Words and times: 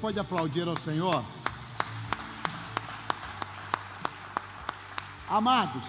pode 0.00 0.18
aplaudir 0.18 0.66
ao 0.66 0.76
Senhor? 0.78 1.22
Amados, 5.28 5.84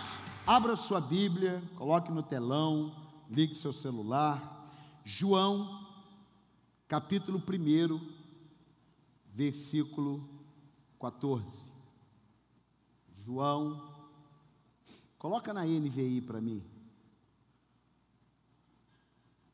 abra 0.46 0.76
sua 0.76 1.00
Bíblia, 1.00 1.64
coloque 1.78 2.12
no 2.12 2.22
telão, 2.22 2.94
ligue 3.30 3.56
seu 3.56 3.72
celular. 3.72 4.66
João, 5.06 5.88
capítulo 6.90 7.40
1, 7.42 8.14
versículo 9.34 10.28
14. 11.00 11.64
João, 13.16 13.82
coloca 15.18 15.54
na 15.54 15.64
NVI 15.64 16.20
para 16.22 16.42
mim. 16.42 16.62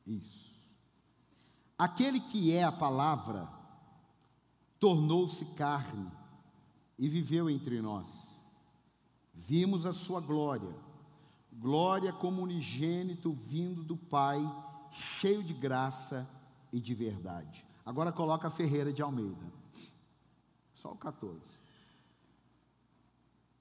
Isso. 0.07 0.47
Aquele 1.77 2.19
que 2.19 2.51
é 2.51 2.63
a 2.63 2.71
palavra 2.71 3.56
tornou-se 4.79 5.45
carne 5.53 6.11
e 6.97 7.07
viveu 7.07 7.49
entre 7.49 7.81
nós. 7.81 8.27
Vimos 9.33 9.85
a 9.85 9.93
sua 9.93 10.19
glória, 10.19 10.75
glória 11.53 12.11
como 12.11 12.41
unigênito 12.41 13.31
vindo 13.33 13.83
do 13.83 13.95
Pai, 13.95 14.39
cheio 14.91 15.43
de 15.43 15.53
graça 15.53 16.27
e 16.71 16.79
de 16.79 16.93
verdade. 16.93 17.65
Agora 17.85 18.11
coloca 18.11 18.49
Ferreira 18.49 18.91
de 18.91 19.01
Almeida. 19.01 19.53
Só 20.73 20.91
o 20.91 20.97
14. 20.97 21.39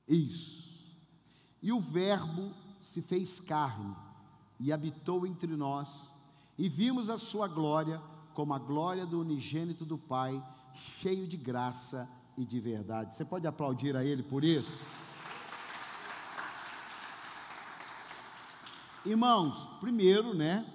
Isso. 0.08 0.66
E 1.62 1.72
o 1.72 1.80
Verbo 1.80 2.52
se 2.80 3.02
fez 3.02 3.40
carne 3.40 3.94
e 4.58 4.72
habitou 4.72 5.26
entre 5.26 5.56
nós, 5.56 6.12
e 6.56 6.68
vimos 6.68 7.10
a 7.10 7.18
sua 7.18 7.46
glória 7.46 8.00
como 8.32 8.54
a 8.54 8.58
glória 8.58 9.04
do 9.04 9.20
unigênito 9.20 9.84
do 9.84 9.98
Pai, 9.98 10.42
cheio 10.76 11.26
de 11.26 11.36
graça 11.36 12.08
e 12.36 12.44
de 12.44 12.60
verdade. 12.60 13.14
Você 13.14 13.24
pode 13.24 13.46
aplaudir 13.46 13.96
a 13.96 14.04
Ele 14.04 14.22
por 14.22 14.44
isso? 14.44 14.84
Irmãos, 19.04 19.68
primeiro, 19.78 20.34
né? 20.34 20.66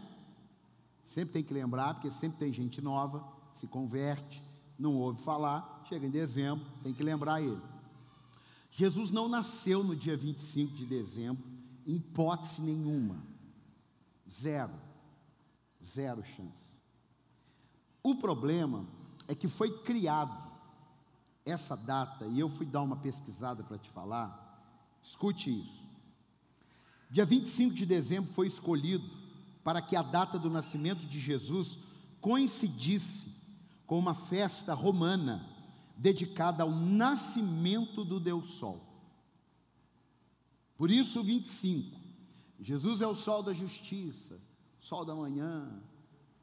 Sempre 1.03 1.33
tem 1.33 1.43
que 1.43 1.53
lembrar, 1.53 1.95
porque 1.95 2.09
sempre 2.09 2.39
tem 2.39 2.53
gente 2.53 2.81
nova, 2.81 3.27
se 3.51 3.67
converte, 3.67 4.41
não 4.79 4.95
ouve 4.95 5.21
falar, 5.21 5.83
chega 5.89 6.07
em 6.07 6.09
dezembro, 6.09 6.65
tem 6.81 6.93
que 6.93 7.03
lembrar 7.03 7.41
ele. 7.41 7.61
Jesus 8.71 9.09
não 9.09 9.27
nasceu 9.27 9.83
no 9.83 9.93
dia 9.93 10.15
25 10.15 10.73
de 10.73 10.85
dezembro, 10.85 11.43
em 11.85 11.95
hipótese 11.95 12.61
nenhuma. 12.61 13.21
Zero. 14.29 14.79
Zero 15.83 16.23
chance. 16.23 16.77
O 18.01 18.15
problema 18.15 18.87
é 19.31 19.35
que 19.35 19.47
foi 19.47 19.71
criado 19.79 20.37
essa 21.45 21.73
data, 21.77 22.25
e 22.25 22.37
eu 22.37 22.49
fui 22.49 22.65
dar 22.65 22.81
uma 22.81 22.97
pesquisada 22.97 23.63
para 23.63 23.77
te 23.77 23.89
falar. 23.89 24.61
Escute 25.01 25.49
isso. 25.49 25.85
Dia 27.09 27.25
25 27.25 27.73
de 27.73 27.85
dezembro 27.85 28.29
foi 28.33 28.45
escolhido 28.45 29.09
para 29.63 29.81
que 29.81 29.95
a 29.95 30.01
data 30.01 30.37
do 30.37 30.49
nascimento 30.49 31.05
de 31.05 31.17
Jesus 31.17 31.79
coincidisse 32.19 33.33
com 33.87 33.97
uma 33.97 34.13
festa 34.13 34.73
romana 34.73 35.47
dedicada 35.95 36.63
ao 36.63 36.71
nascimento 36.71 38.03
do 38.03 38.19
Deus 38.19 38.55
Sol. 38.55 38.85
Por 40.75 40.91
isso, 40.91 41.21
o 41.21 41.23
25. 41.23 41.97
Jesus 42.59 43.01
é 43.01 43.07
o 43.07 43.15
sol 43.15 43.41
da 43.41 43.53
justiça, 43.53 44.41
sol 44.81 45.05
da 45.05 45.15
manhã. 45.15 45.81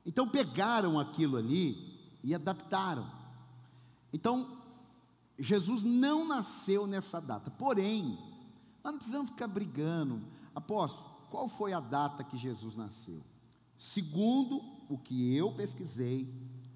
Então, 0.06 0.27
pegaram 0.27 0.98
aquilo 0.98 1.36
ali 1.36 1.88
e 2.22 2.34
adaptaram. 2.34 3.11
Então, 4.12 4.58
Jesus 5.38 5.83
não 5.83 6.27
nasceu 6.27 6.86
nessa 6.86 7.20
data. 7.20 7.50
Porém, 7.50 8.19
nós 8.83 8.92
não 8.92 8.98
precisamos 8.98 9.30
ficar 9.30 9.47
brigando. 9.47 10.20
Apóstolo, 10.55 11.08
qual 11.30 11.48
foi 11.48 11.73
a 11.73 11.80
data 11.80 12.24
que 12.24 12.36
Jesus 12.36 12.74
nasceu? 12.74 13.23
Segundo 13.77 14.61
o 14.89 14.98
que 14.98 15.34
eu 15.34 15.52
pesquisei, 15.52 16.29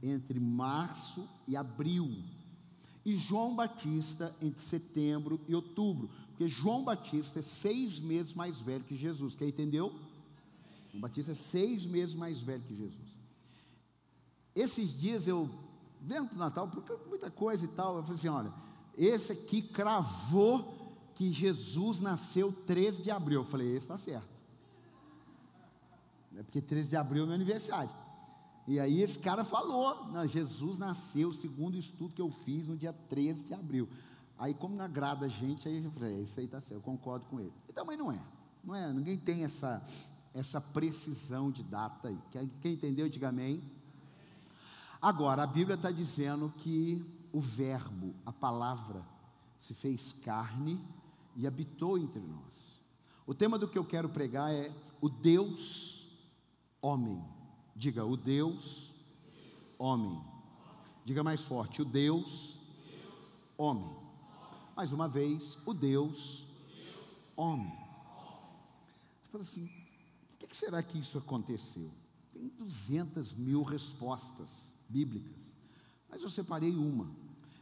entre 0.03 0.39
março 0.39 1.29
e 1.49 1.57
abril. 1.57 2.23
E 3.05 3.17
João 3.17 3.57
Batista 3.57 4.35
entre 4.41 4.61
setembro 4.61 5.41
e 5.49 5.55
outubro. 5.55 6.11
Porque 6.29 6.47
João 6.47 6.85
Batista 6.85 7.41
é 7.41 7.43
seis 7.43 7.99
meses 7.99 8.35
mais 8.35 8.61
velho 8.61 8.85
que 8.85 8.97
Jesus. 8.97 9.35
Quem 9.35 9.49
entendeu? 9.49 9.93
João 10.91 11.01
Batista 11.01 11.33
é 11.33 11.35
seis 11.35 11.87
meses 11.87 12.15
mais 12.15 12.41
velho 12.41 12.63
que 12.63 12.77
Jesus. 12.77 13.22
Esses 14.55 14.97
dias 14.99 15.27
eu, 15.27 15.49
vendo 16.01 16.33
o 16.33 16.37
Natal, 16.37 16.69
porque 16.69 16.93
muita 17.09 17.31
coisa 17.31 17.65
e 17.65 17.69
tal, 17.69 17.97
eu 17.97 18.03
falei 18.03 18.19
assim: 18.19 18.29
olha, 18.29 18.53
esse 18.97 19.33
aqui 19.33 19.63
cravou 19.63 20.83
que 21.15 21.33
Jesus 21.33 22.01
nasceu 22.01 22.53
13 22.53 23.03
de 23.03 23.11
abril. 23.11 23.41
Eu 23.41 23.45
falei, 23.45 23.69
esse 23.69 23.79
está 23.79 23.99
certo. 23.99 24.29
É 26.37 26.43
porque 26.43 26.61
13 26.61 26.89
de 26.89 26.97
abril 26.97 27.25
é 27.25 27.27
meu 27.27 27.35
aniversário. 27.35 27.91
E 28.67 28.79
aí 28.79 29.03
esse 29.03 29.19
cara 29.19 29.45
falou, 29.45 30.07
né, 30.13 30.27
Jesus 30.29 30.79
nasceu, 30.79 31.33
segundo 31.33 31.75
o 31.75 31.79
estudo 31.79 32.15
que 32.15 32.23
eu 32.23 32.31
fiz, 32.31 32.67
no 32.67 32.77
dia 32.77 32.93
13 32.93 33.47
de 33.47 33.55
abril. 33.55 33.89
Aí 34.39 34.55
como 34.55 34.75
não 34.75 34.85
agrada 34.85 35.27
a 35.27 35.29
gente, 35.29 35.69
aí 35.69 35.85
eu 35.85 35.91
falei, 35.91 36.17
é, 36.17 36.21
isso 36.21 36.39
aí 36.39 36.47
está 36.47 36.61
certo, 36.61 36.81
eu 36.81 36.81
concordo 36.81 37.27
com 37.27 37.41
ele. 37.41 37.53
E 37.69 37.73
também 37.73 37.97
não 37.97 38.11
é, 38.11 38.21
não 38.63 38.75
é, 38.75 38.93
ninguém 38.93 39.17
tem 39.17 39.45
essa, 39.45 39.83
essa 40.33 40.61
precisão 40.61 41.51
de 41.51 41.63
data 41.63 42.09
aí. 42.09 42.19
Quem 42.61 42.73
entendeu, 42.75 43.09
diga 43.09 43.29
amém. 43.29 43.63
Agora, 45.03 45.43
a 45.43 45.47
Bíblia 45.49 45.75
está 45.75 45.91
dizendo 45.91 46.55
que 46.59 47.05
o 47.33 47.41
verbo, 47.41 48.15
a 48.25 48.33
palavra, 48.33 49.05
se 49.59 49.75
fez 49.75 50.13
carne 50.13 50.81
e 51.35 51.45
habitou 51.45 51.99
entre 51.99 52.21
nós. 52.21 52.81
O 53.27 53.35
tema 53.35 53.59
do 53.59 53.67
que 53.67 53.77
eu 53.77 53.85
quero 53.85 54.09
pregar 54.09 54.53
é 54.53 54.73
o 55.01 55.09
Deus 55.09 56.07
homem. 56.81 57.21
Diga, 57.75 58.05
o 58.05 58.17
Deus 58.17 58.95
homem. 59.77 60.23
Diga 61.05 61.25
mais 61.25 61.41
forte, 61.41 61.83
o 61.83 61.85
Deus 61.85 62.61
homem. 63.59 63.97
Mais 64.77 64.93
uma 64.93 65.09
vez, 65.09 65.59
o 65.67 65.75
Deus 65.75 66.47
homem. 67.35 67.73
Você 69.25 69.33
fala 69.33 69.43
assim, 69.43 69.69
por 70.39 70.49
que 70.49 70.57
será 70.57 70.81
que 70.81 70.97
isso 70.97 71.19
aconteceu? 71.19 71.91
Tem 72.33 72.47
200 72.47 73.35
mil 73.35 73.65
respostas 73.65 74.72
bíblicas, 74.93 75.57
mas 76.11 76.23
eu 76.23 76.29
separei 76.29 76.77
uma. 76.77 77.11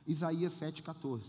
Isaías 0.06 0.52
7,14. 0.54 1.22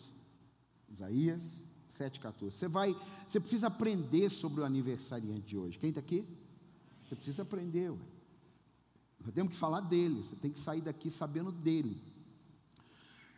Isaías 0.89 1.65
7,14. 1.87 2.51
Você 2.51 2.67
vai, 2.67 2.95
você 3.27 3.39
precisa 3.39 3.67
aprender 3.67 4.29
sobre 4.29 4.61
o 4.61 4.65
aniversariante 4.65 5.45
de 5.45 5.57
hoje. 5.57 5.77
Quem 5.77 5.89
está 5.89 6.01
aqui? 6.01 6.25
Você 7.05 7.15
precisa 7.15 7.43
aprender. 7.43 7.91
Ué. 7.91 7.97
Nós 9.23 9.33
temos 9.33 9.51
que 9.51 9.57
falar 9.57 9.81
dele, 9.81 10.23
você 10.23 10.35
tem 10.35 10.49
que 10.49 10.57
sair 10.57 10.81
daqui 10.81 11.11
sabendo 11.11 11.51
dele. 11.51 12.01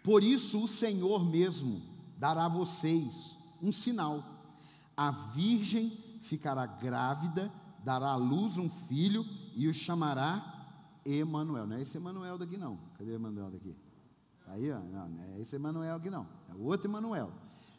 Por 0.01 0.24
isso 0.24 0.63
o 0.63 0.68
Senhor 0.68 1.25
mesmo 1.25 1.81
dará 2.18 2.45
a 2.45 2.50
vocês 2.50 3.38
um 3.62 3.72
sinal. 3.72 4.24
A 4.95 5.12
virgem 5.12 5.97
ficará 6.22 6.66
grávida, 6.66 7.51
dará 7.84 8.12
à 8.12 8.16
luz 8.16 8.57
um 8.57 8.69
filho 8.69 9.25
e 9.56 9.68
o 9.68 9.74
chamará 9.74 10.53
Emanuel. 11.06 11.68
Não 11.68 11.75
é 11.75 11.81
esse 11.81 11.97
Emanuel 11.97 12.38
daqui 12.38 12.58
não. 12.58 12.78
Cadê 12.97 13.12
o 13.12 13.16
Emanuel 13.16 13.52
daqui? 13.52 13.75
Aí, 14.47 14.72
ó. 14.72 14.80
Não, 14.80 15.09
não 15.09 15.24
é 15.24 15.40
esse 15.40 15.56
Emanuel 15.56 15.96
aqui 15.96 16.09
não. 16.09 16.28
É 16.50 16.53
o 16.56 16.64
outro 16.64 16.90
Emanuel. 16.90 17.31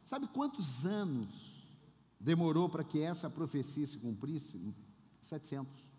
Sabe 0.05 0.27
quantos 0.29 0.85
anos 0.85 1.27
demorou 2.21 2.69
para 2.69 2.85
que 2.85 3.01
essa 3.01 3.31
profecia 3.31 3.87
se 3.87 3.99
cumprisse? 3.99 4.61
700. 5.23 5.95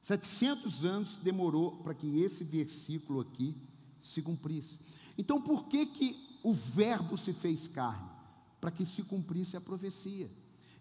700 0.00 0.84
anos 0.84 1.18
demorou 1.18 1.76
para 1.76 1.94
que 1.94 2.20
esse 2.20 2.42
versículo 2.42 3.20
aqui 3.20 3.56
se 4.00 4.20
cumprisse. 4.20 4.80
Então, 5.16 5.40
por 5.40 5.66
que 5.66 5.86
que 5.86 6.38
o 6.42 6.52
verbo 6.52 7.16
se 7.16 7.32
fez 7.32 7.68
carne? 7.68 8.10
Para 8.60 8.70
que 8.70 8.84
se 8.84 9.02
cumprisse 9.04 9.56
a 9.56 9.60
profecia. 9.60 10.28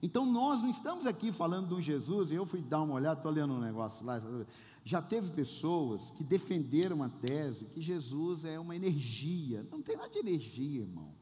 Então, 0.01 0.25
nós 0.25 0.61
não 0.61 0.69
estamos 0.69 1.05
aqui 1.05 1.31
falando 1.31 1.67
de 1.67 1.73
um 1.75 1.81
Jesus, 1.81 2.31
eu 2.31 2.45
fui 2.45 2.61
dar 2.61 2.81
uma 2.81 2.95
olhada, 2.95 3.19
estou 3.19 3.31
lendo 3.31 3.53
um 3.53 3.59
negócio 3.59 4.03
lá. 4.03 4.19
Já 4.83 5.01
teve 5.01 5.31
pessoas 5.31 6.09
que 6.09 6.23
defenderam 6.23 7.03
a 7.03 7.09
tese 7.09 7.65
que 7.65 7.81
Jesus 7.81 8.45
é 8.45 8.59
uma 8.59 8.75
energia. 8.75 9.65
Não 9.69 9.81
tem 9.81 9.95
nada 9.95 10.09
de 10.09 10.19
energia, 10.19 10.81
irmão. 10.81 11.13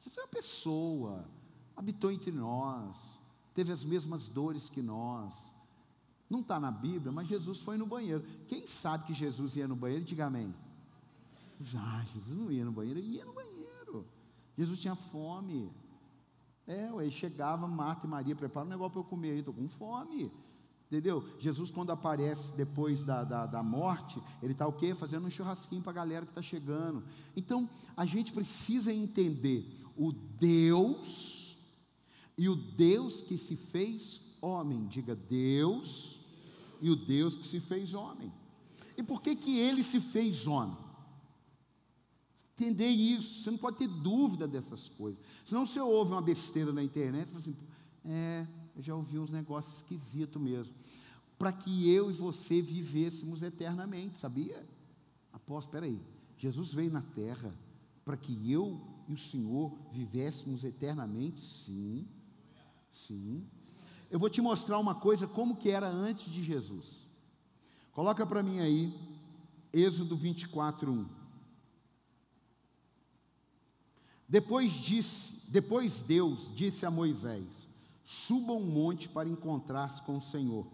Jesus 0.00 0.18
é 0.18 0.22
uma 0.22 0.28
pessoa, 0.28 1.28
habitou 1.76 2.10
entre 2.10 2.32
nós, 2.32 2.96
teve 3.52 3.70
as 3.70 3.84
mesmas 3.84 4.28
dores 4.28 4.70
que 4.70 4.80
nós, 4.80 5.52
não 6.28 6.40
está 6.40 6.60
na 6.60 6.70
Bíblia, 6.70 7.12
mas 7.12 7.26
Jesus 7.26 7.60
foi 7.60 7.76
no 7.76 7.84
banheiro. 7.84 8.24
Quem 8.46 8.66
sabe 8.66 9.06
que 9.06 9.14
Jesus 9.14 9.56
ia 9.56 9.66
no 9.66 9.76
banheiro? 9.76 10.04
Diga 10.04 10.26
amém. 10.26 10.54
Ah, 11.76 12.04
Jesus 12.14 12.38
não 12.38 12.50
ia 12.50 12.64
no 12.64 12.72
banheiro, 12.72 13.00
ele 13.00 13.16
ia 13.16 13.24
no 13.24 13.32
banheiro. 13.32 14.06
Jesus 14.56 14.80
tinha 14.80 14.94
fome. 14.94 15.70
É, 16.66 17.10
chegava, 17.10 17.66
Marta 17.66 18.06
e 18.06 18.08
Maria, 18.08 18.36
prepara 18.36 18.64
um 18.64 18.70
negócio 18.70 18.92
para 18.92 19.00
eu 19.00 19.04
comer 19.04 19.32
aí, 19.32 19.38
estou 19.40 19.52
com 19.52 19.68
fome. 19.68 20.30
Entendeu? 20.90 21.24
Jesus, 21.38 21.70
quando 21.70 21.92
aparece 21.92 22.52
depois 22.56 23.04
da, 23.04 23.22
da, 23.22 23.46
da 23.46 23.62
morte, 23.62 24.20
ele 24.42 24.50
está 24.50 24.66
o 24.66 24.72
quê? 24.72 24.92
Fazendo 24.92 25.24
um 25.24 25.30
churrasquinho 25.30 25.82
para 25.82 25.92
a 25.92 25.94
galera 25.94 26.26
que 26.26 26.32
está 26.32 26.42
chegando. 26.42 27.04
Então, 27.36 27.70
a 27.96 28.04
gente 28.04 28.32
precisa 28.32 28.92
entender 28.92 29.72
o 29.96 30.10
Deus 30.10 31.56
e 32.36 32.48
o 32.48 32.56
Deus 32.56 33.22
que 33.22 33.38
se 33.38 33.54
fez 33.54 34.20
homem. 34.42 34.88
Diga 34.88 35.14
Deus 35.14 36.18
e 36.80 36.90
o 36.90 36.96
Deus 36.96 37.36
que 37.36 37.46
se 37.46 37.60
fez 37.60 37.94
homem. 37.94 38.32
E 38.96 39.02
por 39.04 39.22
que, 39.22 39.36
que 39.36 39.60
ele 39.60 39.84
se 39.84 40.00
fez 40.00 40.48
homem? 40.48 40.76
Entender 42.54 42.88
isso, 42.88 43.44
você 43.44 43.50
não 43.52 43.58
pode 43.58 43.78
ter 43.78 43.86
dúvida 43.86 44.48
dessas 44.48 44.88
coisas. 44.88 45.20
Senão 45.44 45.64
você 45.64 45.78
ouve 45.78 46.10
uma 46.10 46.20
besteira 46.20 46.72
na 46.72 46.82
internet 46.82 47.26
e 47.26 47.30
fala 47.30 47.38
assim, 47.38 47.56
é, 48.04 48.44
eu 48.80 48.84
já 48.84 48.94
ouvi 48.94 49.18
uns 49.18 49.30
negócios 49.30 49.76
esquisitos 49.76 50.40
mesmo. 50.40 50.74
Para 51.38 51.52
que 51.52 51.90
eu 51.90 52.10
e 52.10 52.14
você 52.14 52.62
vivêssemos 52.62 53.42
eternamente, 53.42 54.16
sabia? 54.16 54.66
Após, 55.30 55.66
espera 55.66 55.84
aí, 55.84 56.00
Jesus 56.38 56.72
veio 56.72 56.90
na 56.90 57.02
terra 57.02 57.54
para 58.06 58.16
que 58.16 58.50
eu 58.50 58.80
e 59.06 59.12
o 59.12 59.18
Senhor 59.18 59.76
vivêssemos 59.92 60.64
eternamente? 60.64 61.42
Sim, 61.42 62.08
sim. 62.90 63.46
Eu 64.10 64.18
vou 64.18 64.30
te 64.30 64.40
mostrar 64.40 64.78
uma 64.78 64.94
coisa 64.94 65.28
como 65.28 65.56
que 65.56 65.70
era 65.70 65.86
antes 65.86 66.32
de 66.32 66.42
Jesus. 66.42 67.06
Coloca 67.92 68.26
para 68.26 68.42
mim 68.42 68.60
aí, 68.60 68.98
Êxodo 69.74 70.16
24, 70.16 70.90
1. 70.90 71.06
Depois, 74.26 74.72
disse, 74.72 75.34
depois 75.48 76.00
Deus 76.00 76.50
disse 76.54 76.86
a 76.86 76.90
Moisés: 76.90 77.69
Suba 78.02 78.52
um 78.52 78.64
monte 78.64 79.08
para 79.08 79.28
encontrar-se 79.28 80.02
com 80.02 80.16
o 80.16 80.20
Senhor. 80.20 80.66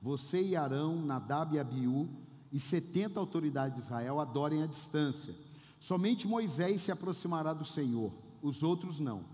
Você 0.00 0.42
e 0.42 0.56
Arão, 0.56 1.00
Nadab 1.02 1.54
e 1.54 1.58
Abiú 1.58 2.08
e 2.52 2.60
setenta 2.60 3.18
autoridades 3.18 3.76
de 3.76 3.82
Israel 3.82 4.20
adorem 4.20 4.62
à 4.62 4.66
distância. 4.66 5.34
Somente 5.80 6.26
Moisés 6.26 6.82
se 6.82 6.92
aproximará 6.92 7.52
do 7.52 7.64
Senhor, 7.64 8.12
os 8.42 8.62
outros 8.62 9.00
não. 9.00 9.24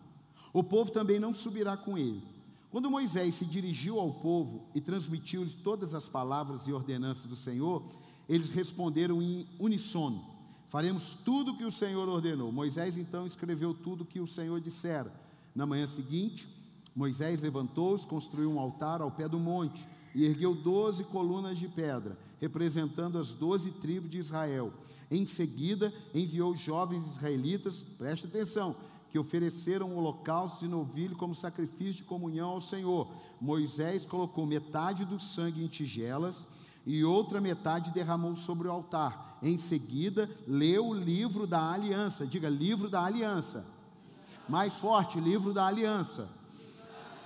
O 0.52 0.62
povo 0.62 0.90
também 0.90 1.18
não 1.18 1.32
subirá 1.32 1.76
com 1.76 1.96
ele. 1.96 2.22
Quando 2.70 2.90
Moisés 2.90 3.34
se 3.34 3.44
dirigiu 3.44 4.00
ao 4.00 4.14
povo 4.14 4.66
e 4.74 4.80
transmitiu-lhes 4.80 5.54
todas 5.54 5.94
as 5.94 6.08
palavras 6.08 6.66
e 6.66 6.72
ordenanças 6.72 7.26
do 7.26 7.36
Senhor, 7.36 7.84
eles 8.28 8.48
responderam 8.48 9.20
em 9.20 9.46
unissono: 9.58 10.24
Faremos 10.68 11.14
tudo 11.22 11.52
o 11.52 11.56
que 11.58 11.66
o 11.66 11.70
Senhor 11.70 12.08
ordenou. 12.08 12.50
Moisés 12.50 12.96
então 12.96 13.26
escreveu 13.26 13.74
tudo 13.74 14.04
o 14.04 14.06
que 14.06 14.20
o 14.20 14.26
Senhor 14.26 14.58
dissera. 14.58 15.12
Na 15.54 15.66
manhã 15.66 15.86
seguinte, 15.86 16.48
Moisés 16.94 17.40
levantou-se, 17.40 18.06
construiu 18.06 18.50
um 18.50 18.60
altar 18.60 19.00
ao 19.00 19.10
pé 19.10 19.26
do 19.26 19.38
monte 19.38 19.84
e 20.14 20.24
ergueu 20.24 20.54
doze 20.54 21.04
colunas 21.04 21.58
de 21.58 21.68
pedra, 21.68 22.18
representando 22.40 23.18
as 23.18 23.34
doze 23.34 23.70
tribos 23.70 24.10
de 24.10 24.18
Israel. 24.18 24.72
Em 25.10 25.24
seguida, 25.26 25.92
enviou 26.14 26.54
jovens 26.54 27.06
israelitas, 27.06 27.82
preste 27.82 28.26
atenção, 28.26 28.76
que 29.10 29.18
ofereceram 29.18 29.96
holocaustos 29.96 30.60
de 30.60 30.68
novilho 30.68 31.16
como 31.16 31.34
sacrifício 31.34 32.02
de 32.02 32.04
comunhão 32.04 32.50
ao 32.50 32.60
Senhor. 32.60 33.08
Moisés 33.40 34.06
colocou 34.06 34.46
metade 34.46 35.04
do 35.04 35.18
sangue 35.18 35.62
em 35.62 35.68
tigelas 35.68 36.46
e 36.84 37.04
outra 37.04 37.40
metade 37.40 37.90
derramou 37.90 38.34
sobre 38.36 38.68
o 38.68 38.70
altar. 38.70 39.38
Em 39.42 39.56
seguida, 39.56 40.30
leu 40.46 40.88
o 40.88 40.94
livro 40.94 41.46
da 41.46 41.72
aliança. 41.72 42.26
Diga, 42.26 42.48
livro 42.48 42.88
da 42.88 43.04
aliança. 43.04 43.66
Mais 44.48 44.74
forte, 44.74 45.20
livro 45.20 45.52
da 45.52 45.66
aliança 45.66 46.41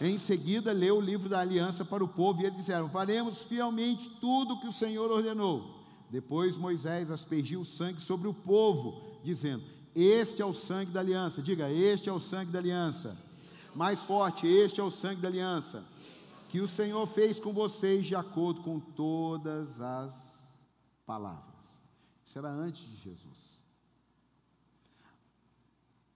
em 0.00 0.18
seguida, 0.18 0.72
leu 0.72 0.98
o 0.98 1.00
livro 1.00 1.28
da 1.28 1.40
aliança 1.40 1.84
para 1.84 2.04
o 2.04 2.08
povo 2.08 2.42
e 2.42 2.44
eles 2.44 2.58
disseram: 2.58 2.88
Faremos 2.88 3.42
fielmente 3.44 4.10
tudo 4.10 4.54
o 4.54 4.60
que 4.60 4.68
o 4.68 4.72
Senhor 4.72 5.10
ordenou. 5.10 5.74
Depois 6.10 6.56
Moisés 6.56 7.10
aspergiu 7.10 7.60
o 7.60 7.64
sangue 7.64 8.00
sobre 8.00 8.28
o 8.28 8.34
povo, 8.34 9.18
dizendo: 9.24 9.64
Este 9.94 10.42
é 10.42 10.44
o 10.44 10.52
sangue 10.52 10.92
da 10.92 11.00
aliança. 11.00 11.40
Diga: 11.40 11.70
Este 11.70 12.08
é 12.10 12.12
o 12.12 12.20
sangue 12.20 12.52
da 12.52 12.58
aliança. 12.58 13.16
Mais 13.74 14.02
forte: 14.02 14.46
Este 14.46 14.80
é 14.80 14.84
o 14.84 14.90
sangue 14.90 15.22
da 15.22 15.28
aliança. 15.28 15.82
Que 16.50 16.60
o 16.60 16.68
Senhor 16.68 17.06
fez 17.06 17.40
com 17.40 17.52
vocês 17.52 18.06
de 18.06 18.14
acordo 18.14 18.60
com 18.60 18.78
todas 18.78 19.80
as 19.80 20.14
palavras. 21.06 21.56
Isso 22.24 22.38
era 22.38 22.50
antes 22.50 22.82
de 22.82 22.96
Jesus. 22.96 23.60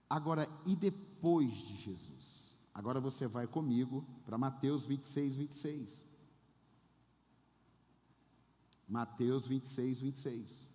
Agora, 0.09 0.49
e 0.67 0.75
depois 0.77 1.53
de 1.53 1.77
Jesus? 1.77 2.40
Agora 2.75 3.01
você 3.01 3.27
vai 3.27 3.47
comigo 3.47 4.05
para 4.25 4.39
Mateus 4.39 4.87
26, 4.87 5.37
26. 5.37 6.05
Mateus 8.89 9.47
26, 9.47 10.01
26. 10.01 10.69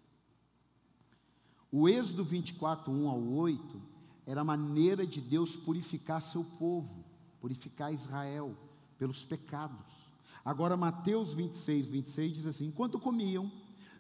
O 1.72 1.90
Êxodo 1.90 2.24
24, 2.24 2.92
1 2.92 3.10
ao 3.10 3.22
8, 3.22 3.82
era 4.26 4.42
a 4.42 4.46
maneira 4.46 5.06
de 5.06 5.20
Deus 5.20 5.56
purificar 5.56 6.22
seu 6.22 6.44
povo, 6.44 7.04
purificar 7.42 7.94
Israel 7.94 8.56
pelos 8.98 9.26
pecados. 9.26 10.06
Agora, 10.44 10.78
Mateus 10.78 11.34
26, 11.34 11.90
26 11.90 12.34
diz 12.34 12.46
assim: 12.46 12.68
Enquanto 12.68 13.00
comiam, 13.00 13.52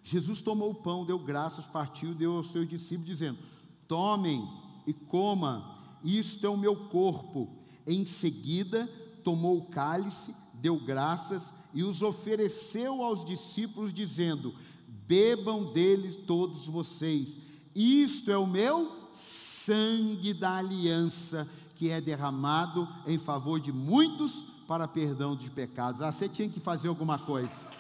Jesus 0.03 0.42
tomou 0.42 0.71
o 0.71 0.75
pão, 0.75 1.06
deu 1.06 1.19
graças, 1.19 1.65
partiu, 1.65 2.13
deu 2.13 2.38
aos 2.38 2.51
seus 2.51 2.68
discípulos, 2.68 3.07
dizendo: 3.07 3.39
Tomem 3.88 4.47
e 4.86 4.94
coma, 4.94 6.00
isto 6.03 6.45
é 6.45 6.50
o 6.50 6.57
meu 6.57 6.89
corpo 6.89 7.55
em 7.86 8.06
seguida, 8.06 8.90
tomou 9.24 9.58
o 9.58 9.66
cálice, 9.66 10.36
deu 10.54 10.80
graças 10.80 11.54
e 11.74 11.84
os 11.84 12.02
ofereceu 12.02 13.04
aos 13.04 13.26
discípulos, 13.26 13.94
dizendo: 13.94 14.56
Bebam 14.88 15.72
dele 15.72 16.14
todos 16.14 16.68
vocês, 16.68 17.38
isto 17.76 18.32
é 18.32 18.38
o 18.38 18.48
meu 18.48 19.10
sangue 19.12 20.34
da 20.34 20.58
aliança, 20.58 21.48
que 21.76 21.90
é 21.90 22.00
derramado 22.00 22.88
em 23.06 23.18
favor 23.18 23.60
de 23.60 23.72
muitos 23.72 24.46
para 24.68 24.88
perdão 24.88 25.36
de 25.36 25.50
pecados. 25.50 26.02
Ah, 26.02 26.12
você 26.12 26.28
tinha 26.28 26.50
que 26.50 26.60
fazer 26.60 26.88
alguma 26.88 27.18
coisa. 27.20 27.76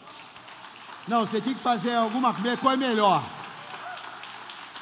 Não, 1.07 1.25
você 1.25 1.39
tinha 1.39 1.55
que 1.55 1.61
fazer 1.61 1.93
alguma 1.93 2.33
coisa 2.33 2.77
melhor. 2.77 3.23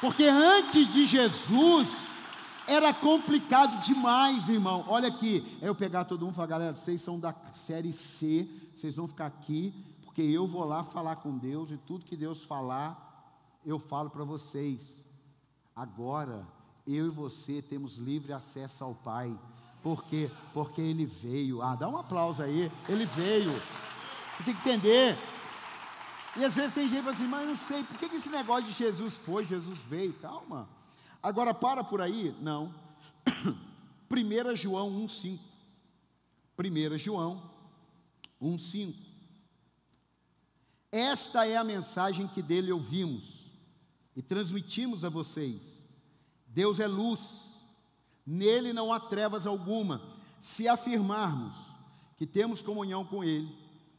Porque 0.00 0.24
antes 0.24 0.92
de 0.92 1.06
Jesus, 1.06 1.88
era 2.66 2.92
complicado 2.92 3.80
demais, 3.82 4.48
irmão. 4.48 4.84
Olha 4.88 5.08
aqui, 5.08 5.58
eu 5.60 5.74
pegar 5.74 6.04
todo 6.04 6.22
mundo 6.22 6.32
e 6.32 6.36
falar, 6.36 6.48
galera, 6.48 6.76
vocês 6.76 7.00
são 7.00 7.18
da 7.18 7.34
série 7.52 7.92
C, 7.92 8.48
vocês 8.74 8.96
vão 8.96 9.06
ficar 9.06 9.26
aqui, 9.26 9.74
porque 10.02 10.22
eu 10.22 10.46
vou 10.46 10.64
lá 10.64 10.82
falar 10.82 11.16
com 11.16 11.36
Deus 11.36 11.70
e 11.70 11.76
tudo 11.76 12.04
que 12.04 12.16
Deus 12.16 12.44
falar, 12.44 13.60
eu 13.64 13.78
falo 13.78 14.10
para 14.10 14.24
vocês. 14.24 15.04
Agora, 15.74 16.46
eu 16.86 17.06
e 17.06 17.10
você 17.10 17.60
temos 17.60 17.96
livre 17.96 18.32
acesso 18.32 18.84
ao 18.84 18.94
Pai. 18.94 19.36
Por 19.82 20.04
quê? 20.04 20.30
Porque 20.52 20.80
Ele 20.80 21.04
veio. 21.04 21.60
Ah, 21.60 21.74
dá 21.74 21.88
um 21.88 21.98
aplauso 21.98 22.42
aí. 22.42 22.70
Ele 22.88 23.04
veio. 23.06 23.50
Você 23.50 24.44
tem 24.44 24.54
que 24.54 24.68
entender. 24.68 25.16
E 26.36 26.44
às 26.44 26.56
vezes 26.56 26.74
tem 26.74 26.88
gente 26.88 26.96
que 26.96 27.02
fala 27.02 27.14
assim, 27.14 27.28
mas 27.28 27.48
não 27.48 27.56
sei, 27.56 27.84
por 27.84 27.96
que 27.96 28.06
esse 28.16 28.28
negócio 28.28 28.64
de 28.64 28.72
Jesus 28.72 29.16
foi, 29.16 29.44
Jesus 29.44 29.78
veio? 29.80 30.12
Calma. 30.14 30.68
Agora 31.24 31.54
para 31.54 31.82
por 31.82 32.02
aí? 32.02 32.36
Não. 32.42 32.74
1 34.12 34.56
João 34.56 34.90
1,5. 35.06 35.40
1 36.58 36.98
João 36.98 37.50
1,5. 38.42 38.94
Esta 40.92 41.46
é 41.46 41.56
a 41.56 41.64
mensagem 41.64 42.28
que 42.28 42.42
dele 42.42 42.70
ouvimos 42.70 43.50
e 44.14 44.20
transmitimos 44.20 45.02
a 45.02 45.08
vocês. 45.08 45.74
Deus 46.46 46.78
é 46.78 46.86
luz, 46.86 47.54
nele 48.26 48.74
não 48.74 48.92
há 48.92 49.00
trevas 49.00 49.46
alguma. 49.46 50.02
Se 50.38 50.68
afirmarmos 50.68 51.56
que 52.18 52.26
temos 52.26 52.60
comunhão 52.60 53.02
com 53.02 53.24
Ele, 53.24 53.50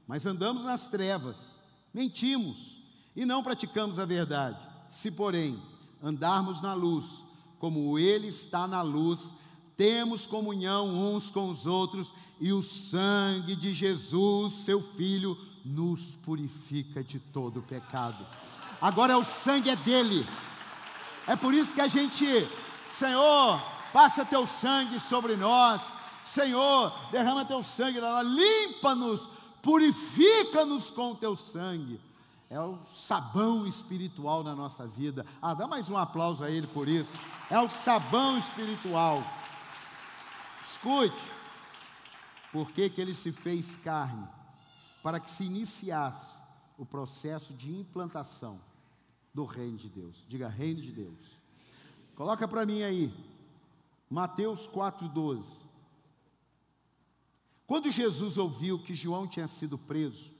mas 0.05 0.27
andamos 0.27 0.63
nas 0.63 0.85
trevas, 0.85 1.59
mentimos 1.91 2.79
e 3.15 3.25
não 3.25 3.41
praticamos 3.41 3.97
a 3.97 4.05
verdade. 4.05 4.59
Se, 4.87 5.09
porém, 5.09 5.59
andarmos 6.01 6.61
na 6.61 6.73
luz, 6.73 7.25
como 7.59 7.97
Ele 7.97 8.27
está 8.27 8.67
na 8.67 8.81
luz, 8.81 9.33
temos 9.75 10.25
comunhão 10.25 10.87
uns 10.87 11.29
com 11.29 11.49
os 11.49 11.65
outros, 11.65 12.13
e 12.39 12.51
o 12.51 12.61
sangue 12.61 13.55
de 13.55 13.73
Jesus, 13.73 14.53
seu 14.53 14.81
Filho, 14.81 15.37
nos 15.63 16.15
purifica 16.17 17.03
de 17.03 17.19
todo 17.19 17.61
pecado. 17.61 18.25
Agora 18.81 19.17
o 19.17 19.25
sangue 19.25 19.69
é 19.69 19.75
dele. 19.75 20.25
É 21.27 21.35
por 21.35 21.53
isso 21.53 21.73
que 21.73 21.81
a 21.81 21.87
gente, 21.87 22.25
Senhor, 22.89 23.59
passa 23.91 24.25
teu 24.25 24.45
sangue 24.45 24.99
sobre 24.99 25.35
nós. 25.35 25.81
Senhor, 26.23 26.93
derrama 27.11 27.45
teu 27.45 27.63
sangue, 27.63 27.99
limpa-nos, 27.99 29.27
purifica-nos 29.61 30.91
com 30.91 31.15
teu 31.15 31.35
sangue 31.35 31.99
é 32.49 32.59
o 32.59 32.77
sabão 32.85 33.67
espiritual 33.67 34.43
na 34.43 34.55
nossa 34.55 34.87
vida. 34.87 35.25
Ah, 35.41 35.53
dá 35.53 35.67
mais 35.67 35.89
um 35.89 35.97
aplauso 35.97 36.43
a 36.43 36.49
ele 36.51 36.67
por 36.67 36.87
isso. 36.87 37.17
É 37.49 37.59
o 37.59 37.69
sabão 37.69 38.37
espiritual. 38.37 39.23
Escute, 40.63 41.15
por 42.51 42.71
que, 42.71 42.89
que 42.89 43.01
ele 43.01 43.13
se 43.13 43.31
fez 43.31 43.75
carne? 43.75 44.27
para 45.05 45.19
que 45.19 45.29
se 45.29 45.43
iniciasse 45.43 46.41
o 46.79 46.83
processo 46.83 47.53
de 47.53 47.71
implantação 47.71 48.59
do 49.31 49.45
reino 49.45 49.77
de 49.77 49.87
Deus. 49.87 50.25
Diga 50.27 50.47
reino 50.47 50.81
de 50.81 50.91
Deus. 50.91 51.39
Coloca 52.15 52.47
para 52.47 52.65
mim 52.65 52.81
aí, 52.81 53.13
Mateus 54.09 54.67
4,12. 54.67 55.59
Quando 57.67 57.91
Jesus 57.91 58.39
ouviu 58.39 58.79
que 58.79 58.95
João 58.95 59.27
tinha 59.27 59.47
sido 59.47 59.77
preso, 59.77 60.33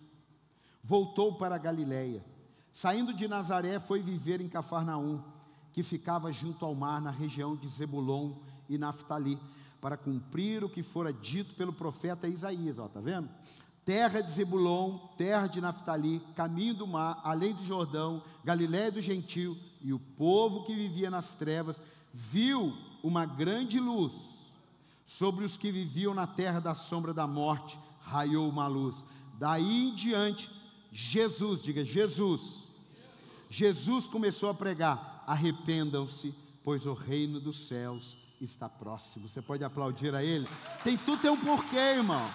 voltou 0.86 1.34
para 1.34 1.58
Galiléia. 1.58 2.24
Saindo 2.72 3.14
de 3.14 3.28
Nazaré, 3.28 3.80
foi 3.80 4.02
viver 4.02 4.40
em 4.40 4.48
Cafarnaum, 4.48 5.22
que 5.74 5.82
ficava 5.82 6.32
junto 6.32 6.64
ao 6.64 6.76
mar, 6.76 7.02
na 7.02 7.10
região 7.10 7.56
de 7.56 7.68
Zebulon 7.68 8.34
e 8.70 8.78
Naftali, 8.78 9.40
para 9.82 9.98
cumprir 9.98 10.64
o 10.64 10.70
que 10.70 10.84
fora 10.84 11.12
dito 11.12 11.56
pelo 11.56 11.74
profeta 11.74 12.28
Isaías. 12.28 12.78
Ó, 12.78 12.88
tá 12.88 13.00
vendo? 13.00 13.30
Terra 13.84 14.22
de 14.22 14.32
Zebulon, 14.32 14.98
terra 15.18 15.48
de 15.48 15.60
Naftali, 15.60 16.20
caminho 16.36 16.74
do 16.76 16.88
mar, 16.88 17.20
além 17.24 17.54
do 17.54 17.66
Jordão, 17.66 18.22
Galiléia 18.44 18.92
do 18.92 19.02
Gentil, 19.02 19.58
e 19.82 19.92
o 19.94 20.00
povo 20.00 20.64
que 20.64 20.74
vivia 20.74 21.10
nas 21.10 21.34
trevas 21.34 21.82
viu 22.14 22.76
uma 23.04 23.26
grande 23.26 23.80
luz. 23.80 24.14
Sobre 25.06 25.46
os 25.46 25.58
que 25.58 25.72
viviam 25.72 26.14
na 26.14 26.26
terra 26.26 26.60
da 26.60 26.74
sombra 26.74 27.14
da 27.14 27.28
morte, 27.28 27.80
raiou 28.02 28.50
uma 28.50 28.68
luz. 28.68 29.06
Daí 29.38 29.90
em 29.90 29.96
diante, 29.96 30.50
Jesus, 30.98 31.62
diga 31.62 31.84
Jesus. 31.84 32.64
Jesus 33.50 34.08
começou 34.08 34.50
a 34.50 34.54
pregar: 34.54 35.26
arrependam-se, 35.28 36.34
pois 36.64 36.86
o 36.86 36.94
reino 36.94 37.38
dos 37.38 37.68
céus 37.68 38.18
está 38.40 38.70
próximo. 38.70 39.28
Você 39.28 39.42
pode 39.42 39.62
aplaudir 39.62 40.16
a 40.16 40.24
Ele? 40.24 40.48
Tem 40.86 40.98
tudo 40.98 41.22
tem 41.22 41.30
um 41.30 41.38
porquê, 41.38 41.76
irmão. 41.76 42.26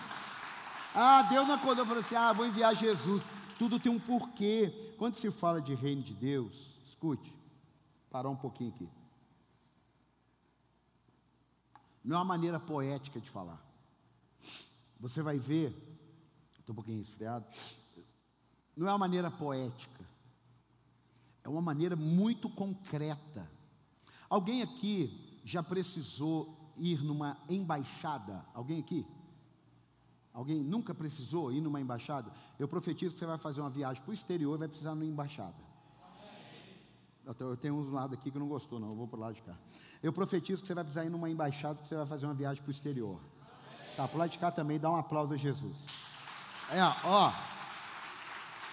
Ah, 0.94 1.22
Deus 1.22 1.48
não 1.48 1.54
acordou 1.54 1.84
e 1.84 1.88
falou 1.88 2.00
assim: 2.00 2.14
ah, 2.14 2.34
vou 2.34 2.46
enviar 2.46 2.76
Jesus. 2.76 3.26
Tudo 3.58 3.80
tem 3.80 3.90
um 3.90 3.98
porquê. 3.98 4.94
Quando 4.98 5.14
se 5.14 5.30
fala 5.30 5.62
de 5.62 5.74
reino 5.74 6.02
de 6.02 6.12
Deus, 6.12 6.78
escute, 6.84 7.34
parar 8.10 8.28
um 8.28 8.36
pouquinho 8.36 8.74
aqui. 8.74 8.90
Não 12.04 12.16
é 12.16 12.18
uma 12.18 12.26
maneira 12.26 12.60
poética 12.60 13.18
de 13.18 13.30
falar. 13.30 13.58
Você 14.98 15.22
vai 15.22 15.38
ver, 15.38 15.74
estou 16.58 16.74
um 16.74 16.76
pouquinho 16.76 16.98
resfriado, 16.98 17.46
não 18.80 18.88
é 18.88 18.92
uma 18.92 18.98
maneira 18.98 19.30
poética, 19.30 20.02
é 21.44 21.48
uma 21.50 21.60
maneira 21.60 21.94
muito 21.94 22.48
concreta. 22.48 23.46
Alguém 24.26 24.62
aqui 24.62 25.38
já 25.44 25.62
precisou 25.62 26.72
ir 26.78 27.04
numa 27.04 27.36
embaixada? 27.46 28.42
Alguém 28.54 28.80
aqui? 28.80 29.06
Alguém 30.32 30.60
nunca 30.60 30.94
precisou 30.94 31.52
ir 31.52 31.60
numa 31.60 31.78
embaixada? 31.78 32.32
Eu 32.58 32.66
profetizo 32.66 33.12
que 33.12 33.18
você 33.18 33.26
vai 33.26 33.36
fazer 33.36 33.60
uma 33.60 33.68
viagem 33.68 34.02
para 34.02 34.12
o 34.12 34.14
exterior 34.14 34.54
e 34.54 34.60
vai 34.60 34.68
precisar 34.68 34.94
numa 34.94 35.04
embaixada. 35.04 35.62
Eu 37.38 37.58
tenho 37.58 37.74
uns 37.74 37.90
lado 37.90 38.14
aqui 38.14 38.30
que 38.30 38.38
não 38.38 38.48
gostou, 38.48 38.80
não. 38.80 38.88
Eu 38.88 38.96
vou 38.96 39.06
para 39.06 39.18
o 39.18 39.20
lado 39.20 39.34
de 39.34 39.42
cá. 39.42 39.58
Eu 40.02 40.10
profetizo 40.10 40.62
que 40.62 40.66
você 40.66 40.74
vai 40.74 40.84
precisar 40.84 41.04
ir 41.04 41.10
numa 41.10 41.28
embaixada, 41.28 41.82
que 41.82 41.86
você 41.86 41.96
vai 41.96 42.06
fazer 42.06 42.24
uma 42.24 42.34
viagem 42.34 42.62
para 42.62 42.70
o 42.70 42.72
exterior. 42.72 43.20
Tá, 43.94 44.08
para 44.08 44.16
o 44.16 44.18
lado 44.18 44.30
de 44.30 44.38
cá 44.38 44.50
também, 44.50 44.80
dá 44.80 44.90
um 44.90 44.96
aplauso 44.96 45.34
a 45.34 45.36
Jesus. 45.36 45.84
É, 46.70 46.80
ó. 47.04 47.59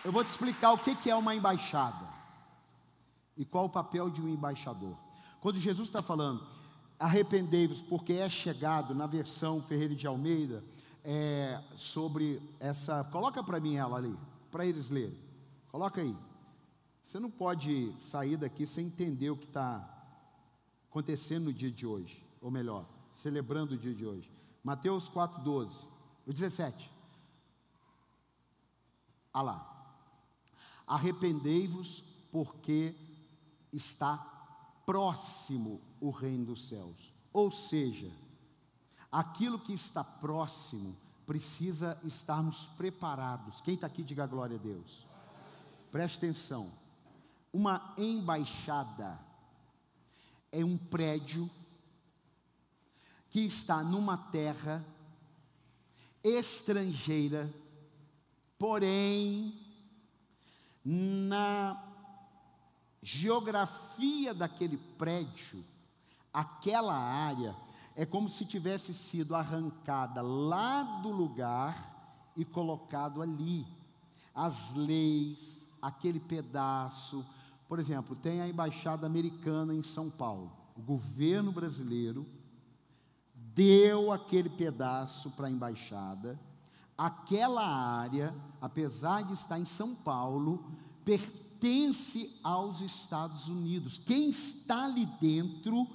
Eu 0.03 0.11
vou 0.11 0.23
te 0.23 0.29
explicar 0.29 0.71
o 0.73 0.77
que, 0.77 1.09
é 1.09 1.15
uma 1.15 1.35
embaixada. 1.35 2.07
E 3.35 3.45
qual 3.45 3.65
o 3.65 3.69
papel 3.69 4.09
de 4.09 4.21
um 4.21 4.29
embaixador. 4.29 4.95
Quando 5.41 5.59
Jesus 5.59 5.87
está 5.87 6.01
falando, 6.01 6.45
arrependei-vos, 6.99 7.81
porque 7.81 8.13
é 8.13 8.29
chegado, 8.29 8.95
na 8.95 9.05
versão 9.05 9.61
Ferreira 9.61 9.95
de 9.95 10.07
Almeida, 10.07 10.63
é, 11.03 11.61
sobre 11.75 12.41
essa. 12.59 13.03
Coloca 13.05 13.43
para 13.43 13.59
mim 13.59 13.75
ela 13.75 13.97
ali, 13.97 14.17
para 14.51 14.65
eles 14.65 14.89
lerem. 14.89 15.19
Coloca 15.71 16.01
aí. 16.01 16.15
Você 17.01 17.19
não 17.19 17.29
pode 17.29 17.93
sair 17.99 18.35
daqui 18.35 18.67
sem 18.67 18.87
entender 18.87 19.29
o 19.29 19.37
que 19.37 19.45
está 19.45 19.87
acontecendo 20.89 21.45
no 21.45 21.53
dia 21.53 21.71
de 21.71 21.85
hoje, 21.85 22.21
ou 22.41 22.51
melhor, 22.51 22.85
celebrando 23.11 23.75
o 23.75 23.77
dia 23.77 23.93
de 23.93 24.05
hoje. 24.05 24.29
Mateus 24.63 25.09
4,12, 25.09 25.85
o 26.25 26.33
17. 26.33 26.91
Ah 29.33 29.41
lá. 29.41 29.76
Arrependei-vos, 30.87 32.03
porque 32.31 32.95
está 33.71 34.17
próximo 34.85 35.81
o 35.99 36.09
reino 36.09 36.45
dos 36.45 36.67
céus. 36.67 37.13
Ou 37.33 37.51
seja, 37.51 38.11
aquilo 39.11 39.59
que 39.59 39.73
está 39.73 40.03
próximo 40.03 40.95
precisa 41.25 41.99
estarmos 42.03 42.69
preparados. 42.69 43.59
Quem 43.61 43.73
está 43.73 43.85
aqui, 43.85 44.01
diga 44.01 44.25
glória 44.25 44.55
a 44.55 44.59
Deus. 44.59 45.05
Preste 45.91 46.17
atenção 46.17 46.71
uma 47.51 47.93
embaixada 47.97 49.19
é 50.51 50.63
um 50.63 50.77
prédio 50.77 51.49
que 53.29 53.41
está 53.41 53.83
numa 53.83 54.17
terra 54.17 54.85
estrangeira, 56.23 57.51
porém, 58.57 59.53
na 60.89 61.83
geografia 63.01 64.33
daquele 64.33 64.77
prédio, 64.77 65.61
aquela 66.33 66.95
área 66.95 67.53
é 67.93 68.05
como 68.05 68.29
se 68.29 68.45
tivesse 68.45 68.93
sido 68.93 69.35
arrancada 69.35 70.21
lá 70.21 70.83
do 71.01 71.11
lugar 71.11 72.31
e 72.37 72.45
colocado 72.45 73.21
ali. 73.21 73.67
As 74.33 74.75
leis, 74.75 75.69
aquele 75.81 76.21
pedaço, 76.21 77.25
por 77.67 77.79
exemplo, 77.79 78.15
tem 78.15 78.39
a 78.39 78.47
embaixada 78.47 79.05
americana 79.05 79.73
em 79.73 79.83
São 79.83 80.09
Paulo. 80.09 80.55
O 80.77 80.81
governo 80.81 81.51
brasileiro 81.51 82.25
deu 83.35 84.13
aquele 84.13 84.49
pedaço 84.49 85.31
para 85.31 85.47
a 85.47 85.51
embaixada. 85.51 86.39
Aquela 86.97 87.65
área, 87.65 88.33
apesar 88.59 89.23
de 89.23 89.33
estar 89.33 89.59
em 89.59 89.65
São 89.65 89.93
Paulo, 89.93 90.65
pertence 91.05 92.35
aos 92.43 92.81
Estados 92.81 93.47
Unidos. 93.47 93.97
Quem 93.97 94.29
está 94.29 94.85
ali 94.85 95.05
dentro 95.21 95.87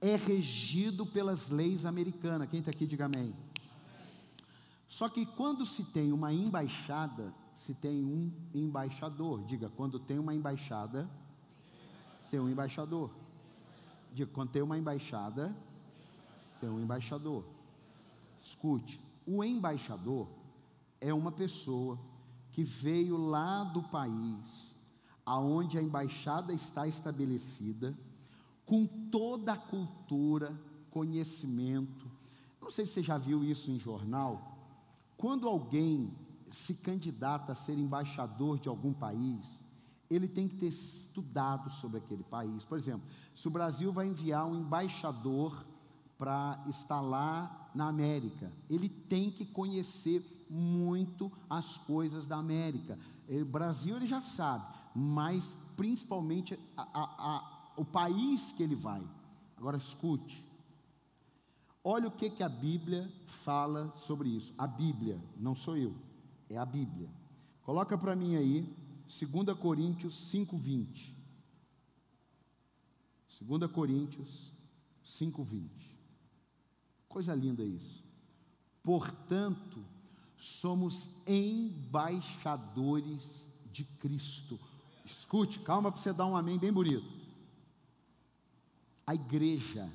é 0.00 0.16
regido 0.16 1.06
pelas 1.06 1.48
leis 1.48 1.86
americanas. 1.86 2.48
Quem 2.50 2.58
está 2.58 2.70
aqui, 2.70 2.86
diga 2.86 3.06
amém. 3.06 3.34
Só 4.86 5.08
que 5.08 5.24
quando 5.24 5.64
se 5.64 5.84
tem 5.84 6.12
uma 6.12 6.32
embaixada, 6.32 7.34
se 7.54 7.74
tem 7.74 8.04
um 8.04 8.30
embaixador. 8.54 9.42
Diga, 9.44 9.70
quando 9.70 9.98
tem 9.98 10.18
uma 10.18 10.34
embaixada, 10.34 11.10
tem 12.30 12.38
um 12.38 12.50
embaixador. 12.50 13.10
Diga, 14.12 14.30
quando 14.32 14.50
tem 14.50 14.62
uma 14.62 14.76
embaixada, 14.76 15.56
tem 16.60 16.68
um 16.68 16.80
embaixador. 16.80 17.44
Escute, 18.38 19.00
o 19.26 19.42
embaixador 19.42 20.28
é 21.00 21.12
uma 21.12 21.32
pessoa 21.32 21.98
que 22.52 22.62
veio 22.62 23.16
lá 23.16 23.64
do 23.64 23.82
país 23.82 24.74
aonde 25.24 25.78
a 25.78 25.82
embaixada 25.82 26.52
está 26.52 26.86
estabelecida, 26.86 27.96
com 28.66 28.86
toda 28.86 29.52
a 29.52 29.58
cultura, 29.58 30.58
conhecimento. 30.90 32.10
Não 32.60 32.70
sei 32.70 32.84
se 32.84 32.92
você 32.92 33.02
já 33.02 33.18
viu 33.18 33.42
isso 33.42 33.70
em 33.70 33.78
jornal. 33.78 34.58
Quando 35.16 35.48
alguém 35.48 36.12
se 36.48 36.74
candidata 36.74 37.52
a 37.52 37.54
ser 37.54 37.78
embaixador 37.78 38.58
de 38.58 38.68
algum 38.68 38.92
país, 38.92 39.64
ele 40.08 40.28
tem 40.28 40.46
que 40.46 40.56
ter 40.56 40.68
estudado 40.68 41.70
sobre 41.70 41.98
aquele 41.98 42.22
país. 42.22 42.64
Por 42.64 42.78
exemplo, 42.78 43.08
se 43.34 43.48
o 43.48 43.50
Brasil 43.50 43.92
vai 43.92 44.06
enviar 44.06 44.46
um 44.46 44.54
embaixador 44.54 45.66
para 46.18 46.62
estar 46.68 47.00
lá 47.00 47.63
na 47.74 47.88
América, 47.88 48.52
ele 48.70 48.88
tem 48.88 49.30
que 49.30 49.44
conhecer 49.44 50.46
muito 50.48 51.30
as 51.48 51.76
coisas 51.78 52.26
da 52.26 52.36
América. 52.36 52.98
O 53.28 53.44
Brasil 53.44 53.96
ele 53.96 54.06
já 54.06 54.20
sabe, 54.20 54.66
mas 54.94 55.58
principalmente 55.76 56.58
a, 56.76 56.82
a, 56.82 57.36
a, 57.36 57.72
o 57.76 57.84
país 57.84 58.52
que 58.52 58.62
ele 58.62 58.76
vai. 58.76 59.02
Agora 59.56 59.76
escute. 59.76 60.44
Olha 61.82 62.08
o 62.08 62.12
que, 62.12 62.30
que 62.30 62.42
a 62.42 62.48
Bíblia 62.48 63.10
fala 63.26 63.92
sobre 63.96 64.28
isso. 64.28 64.54
A 64.56 64.66
Bíblia, 64.66 65.20
não 65.36 65.54
sou 65.54 65.76
eu 65.76 65.94
é 66.48 66.58
a 66.58 66.66
Bíblia. 66.66 67.08
Coloca 67.62 67.96
para 67.96 68.14
mim 68.14 68.36
aí, 68.36 68.74
2 69.06 69.58
Coríntios 69.58 70.14
5:20. 70.32 71.14
2 73.40 73.70
Coríntios 73.70 74.52
5:20. 75.04 75.93
Coisa 77.14 77.32
linda 77.32 77.62
isso. 77.62 78.02
Portanto, 78.82 79.78
somos 80.36 81.10
embaixadores 81.28 83.48
de 83.70 83.84
Cristo. 83.84 84.58
Escute, 85.04 85.60
calma 85.60 85.92
para 85.92 86.00
você 86.00 86.12
dar 86.12 86.26
um 86.26 86.36
amém 86.36 86.58
bem 86.58 86.72
bonito. 86.72 87.08
A 89.06 89.14
igreja 89.14 89.88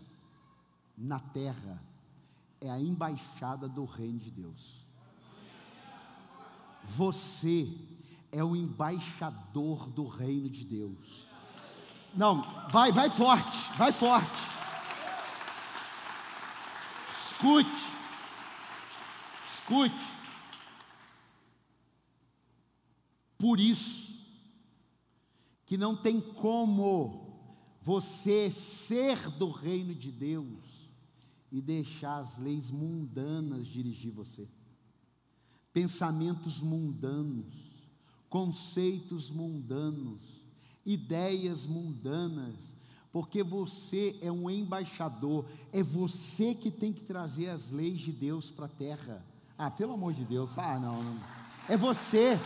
na 0.98 1.20
terra 1.20 1.84
é 2.62 2.72
a 2.72 2.80
embaixada 2.80 3.68
do 3.68 3.84
reino 3.84 4.20
de 4.20 4.32
Deus. 4.32 4.86
Você 6.86 7.70
é 8.32 8.42
o 8.42 8.56
embaixador 8.56 9.90
do 9.90 10.08
reino 10.08 10.50
de 10.50 10.64
Deus. 10.64 11.28
Não, 12.14 12.44
vai, 12.70 12.94
vai 12.94 13.10
forte, 13.10 13.78
vai 13.78 13.92
forte. 13.92 14.59
Escute, 17.40 17.70
escute. 19.48 19.96
Por 23.38 23.62
isso, 23.62 24.20
que 25.66 25.78
não 25.78 25.96
tem 25.96 26.20
como 26.20 27.40
você 27.82 28.52
ser 28.52 29.30
do 29.38 29.52
reino 29.52 29.96
de 29.96 30.12
Deus 30.12 30.92
e 31.50 31.62
deixar 31.62 32.18
as 32.18 32.38
leis 32.38 32.70
mundanas 32.70 33.68
dirigir 33.68 34.12
você. 34.12 34.46
Pensamentos 35.72 36.60
mundanos, 36.60 37.56
conceitos 38.28 39.30
mundanos, 39.30 40.44
ideias 40.86 41.66
mundanas, 41.66 42.74
porque 43.12 43.44
você 43.44 44.16
é 44.22 44.32
um 44.32 44.50
embaixador, 44.50 45.46
é 45.74 45.82
você 45.82 46.54
que 46.54 46.70
tem 46.70 46.94
que 46.94 47.02
trazer 47.02 47.50
as 47.50 47.70
leis 47.70 48.00
de 48.02 48.12
Deus 48.12 48.52
para 48.52 48.66
a 48.66 48.70
terra. 48.70 49.26
Ah, 49.58 49.72
pelo 49.72 49.94
amor 49.94 50.14
de 50.14 50.24
Deus, 50.24 50.58
ah, 50.58 50.80
não, 50.80 51.02
não. 51.02 51.18
É 51.68 51.76
você. 51.76 52.40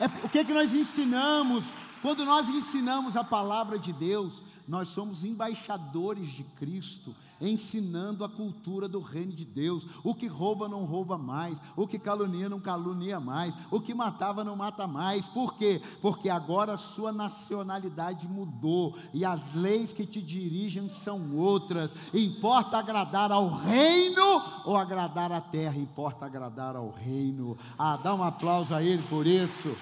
É, 0.00 0.06
o 0.24 0.28
que, 0.28 0.38
é 0.38 0.44
que 0.44 0.52
nós 0.52 0.74
ensinamos? 0.74 1.64
Quando 2.00 2.24
nós 2.24 2.48
ensinamos 2.48 3.16
a 3.16 3.22
palavra 3.22 3.78
de 3.78 3.92
Deus, 3.92 4.42
nós 4.66 4.88
somos 4.88 5.24
embaixadores 5.24 6.28
de 6.28 6.42
Cristo, 6.44 7.14
ensinando 7.42 8.24
a 8.24 8.28
cultura 8.28 8.88
do 8.88 9.00
reino 9.00 9.32
de 9.32 9.44
Deus. 9.44 9.86
O 10.04 10.14
que 10.14 10.26
rouba 10.26 10.68
não 10.68 10.84
rouba 10.84 11.18
mais, 11.18 11.60
o 11.76 11.86
que 11.86 11.98
calunia 11.98 12.48
não 12.48 12.60
calunia 12.60 13.18
mais, 13.18 13.56
o 13.70 13.80
que 13.80 13.92
matava 13.92 14.44
não 14.44 14.56
mata 14.56 14.86
mais. 14.86 15.28
Por 15.28 15.54
quê? 15.54 15.82
Porque 16.00 16.28
agora 16.28 16.74
a 16.74 16.78
sua 16.78 17.12
nacionalidade 17.12 18.28
mudou 18.28 18.96
e 19.12 19.24
as 19.24 19.40
leis 19.54 19.92
que 19.92 20.06
te 20.06 20.22
dirigem 20.22 20.88
são 20.88 21.36
outras. 21.36 21.94
Importa 22.14 22.78
agradar 22.78 23.32
ao 23.32 23.48
reino 23.48 24.42
ou 24.64 24.76
agradar 24.76 25.32
à 25.32 25.40
terra? 25.40 25.76
Importa 25.76 26.26
agradar 26.26 26.76
ao 26.76 26.90
reino. 26.90 27.56
Ah, 27.78 27.96
dá 27.96 28.14
um 28.14 28.22
aplauso 28.22 28.74
a 28.74 28.82
ele 28.82 29.02
por 29.02 29.26
isso. 29.26 29.76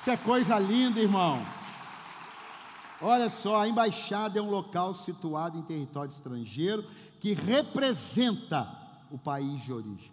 Isso 0.00 0.10
é 0.10 0.16
coisa 0.16 0.58
linda, 0.58 1.00
irmão. 1.00 1.40
Olha 3.02 3.28
só, 3.28 3.60
a 3.60 3.68
embaixada 3.68 4.38
é 4.38 4.42
um 4.42 4.48
local 4.48 4.94
situado 4.94 5.58
em 5.58 5.62
território 5.62 6.12
estrangeiro 6.12 6.88
que 7.18 7.32
representa 7.32 8.72
o 9.10 9.18
país 9.18 9.60
de 9.62 9.72
origem. 9.72 10.12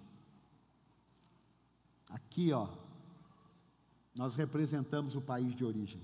Aqui, 2.10 2.51
ó, 2.51 2.67
nós 4.17 4.34
representamos 4.34 5.15
o 5.15 5.22
país 5.22 5.55
de 5.55 5.63
origem. 5.63 6.01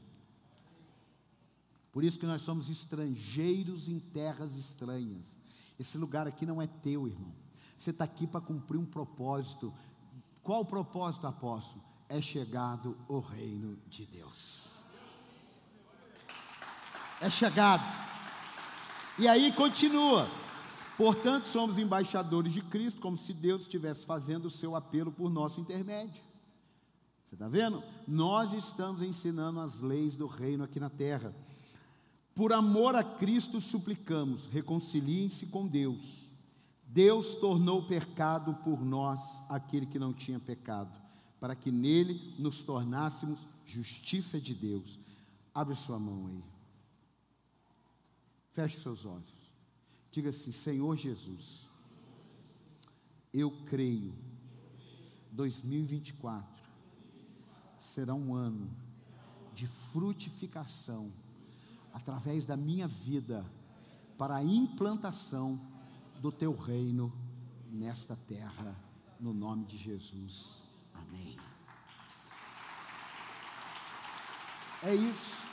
Por 1.91 2.03
isso 2.03 2.19
que 2.19 2.27
nós 2.27 2.43
somos 2.43 2.69
estrangeiros 2.69 3.89
em 3.89 3.99
terras 3.99 4.55
estranhas. 4.55 5.39
Esse 5.79 5.97
lugar 5.97 6.27
aqui 6.27 6.45
não 6.45 6.61
é 6.61 6.67
teu, 6.67 7.07
irmão. 7.07 7.33
Você 7.75 7.89
está 7.89 8.03
aqui 8.03 8.27
para 8.27 8.41
cumprir 8.41 8.77
um 8.77 8.85
propósito. 8.85 9.73
Qual 10.43 10.61
o 10.61 10.65
propósito, 10.65 11.25
apóstolo? 11.25 11.83
É 12.07 12.21
chegado 12.21 12.95
o 13.07 13.19
reino 13.19 13.75
de 13.89 14.05
Deus 14.05 14.74
é 17.25 17.29
chegado. 17.29 17.83
E 19.17 19.27
aí 19.27 19.51
continua. 19.51 20.29
Portanto, 20.95 21.45
somos 21.45 21.79
embaixadores 21.79 22.53
de 22.53 22.61
Cristo, 22.61 23.01
como 23.01 23.17
se 23.17 23.33
Deus 23.33 23.63
estivesse 23.63 24.05
fazendo 24.05 24.45
o 24.45 24.49
seu 24.49 24.75
apelo 24.75 25.11
por 25.11 25.29
nosso 25.29 25.59
intermédio. 25.59 26.23
Você 27.23 27.33
está 27.33 27.47
vendo? 27.47 27.83
Nós 28.07 28.53
estamos 28.53 29.01
ensinando 29.01 29.59
as 29.59 29.79
leis 29.79 30.15
do 30.15 30.27
reino 30.27 30.63
aqui 30.63 30.79
na 30.79 30.89
terra. 30.89 31.35
Por 32.35 32.53
amor 32.53 32.95
a 32.95 33.03
Cristo, 33.03 33.59
suplicamos: 33.59 34.45
reconciliem-se 34.45 35.47
com 35.47 35.65
Deus. 35.65 36.29
Deus 36.85 37.35
tornou 37.35 37.81
pecado 37.81 38.53
por 38.63 38.85
nós 38.85 39.41
aquele 39.49 39.87
que 39.87 39.97
não 39.97 40.13
tinha 40.13 40.39
pecado, 40.39 40.95
para 41.39 41.55
que 41.55 41.71
nele 41.71 42.35
nos 42.37 42.61
tornássemos 42.61 43.47
justiça 43.65 44.39
de 44.39 44.53
Deus. 44.53 44.99
Abre 45.53 45.75
sua 45.75 45.97
mão 45.97 46.27
aí. 46.27 46.54
Feche 48.55 48.79
seus 48.79 49.05
olhos. 49.05 49.51
Diga 50.09 50.29
assim: 50.29 50.53
Senhor 50.53 50.95
Jesus, 50.95 51.69
eu 53.33 53.51
creio, 53.65 54.15
2024 55.33 56.63
será 57.77 58.15
um 58.15 58.33
ano 58.33 58.73
de 59.53 59.67
frutificação 59.67 61.11
através 61.91 62.45
da 62.45 62.55
minha 62.55 62.87
vida 62.87 63.45
para 64.17 64.37
a 64.37 64.43
implantação 64.43 65.59
do 66.21 66.31
teu 66.31 66.55
reino 66.55 67.11
nesta 67.69 68.15
terra, 68.15 68.73
no 69.19 69.33
nome 69.33 69.65
de 69.65 69.75
Jesus. 69.75 70.63
Amém. 70.93 71.37
É 74.81 74.95
isso. 74.95 75.44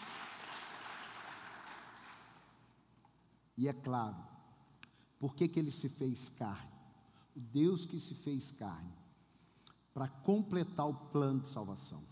E 3.57 3.69
é 3.69 3.73
claro, 3.73 4.17
por 5.19 5.35
que, 5.35 5.49
que 5.49 5.59
ele 5.59 5.71
se 5.71 5.89
fez 5.89 6.29
carne? 6.31 6.71
O 7.35 7.41
Deus 7.41 7.87
que 7.87 7.99
se 8.01 8.15
fez 8.15 8.51
carne, 8.51 8.93
para 9.95 10.09
completar 10.09 10.89
o 10.89 10.95
plano 10.95 11.41
de 11.41 11.49
salvação. 11.49 12.03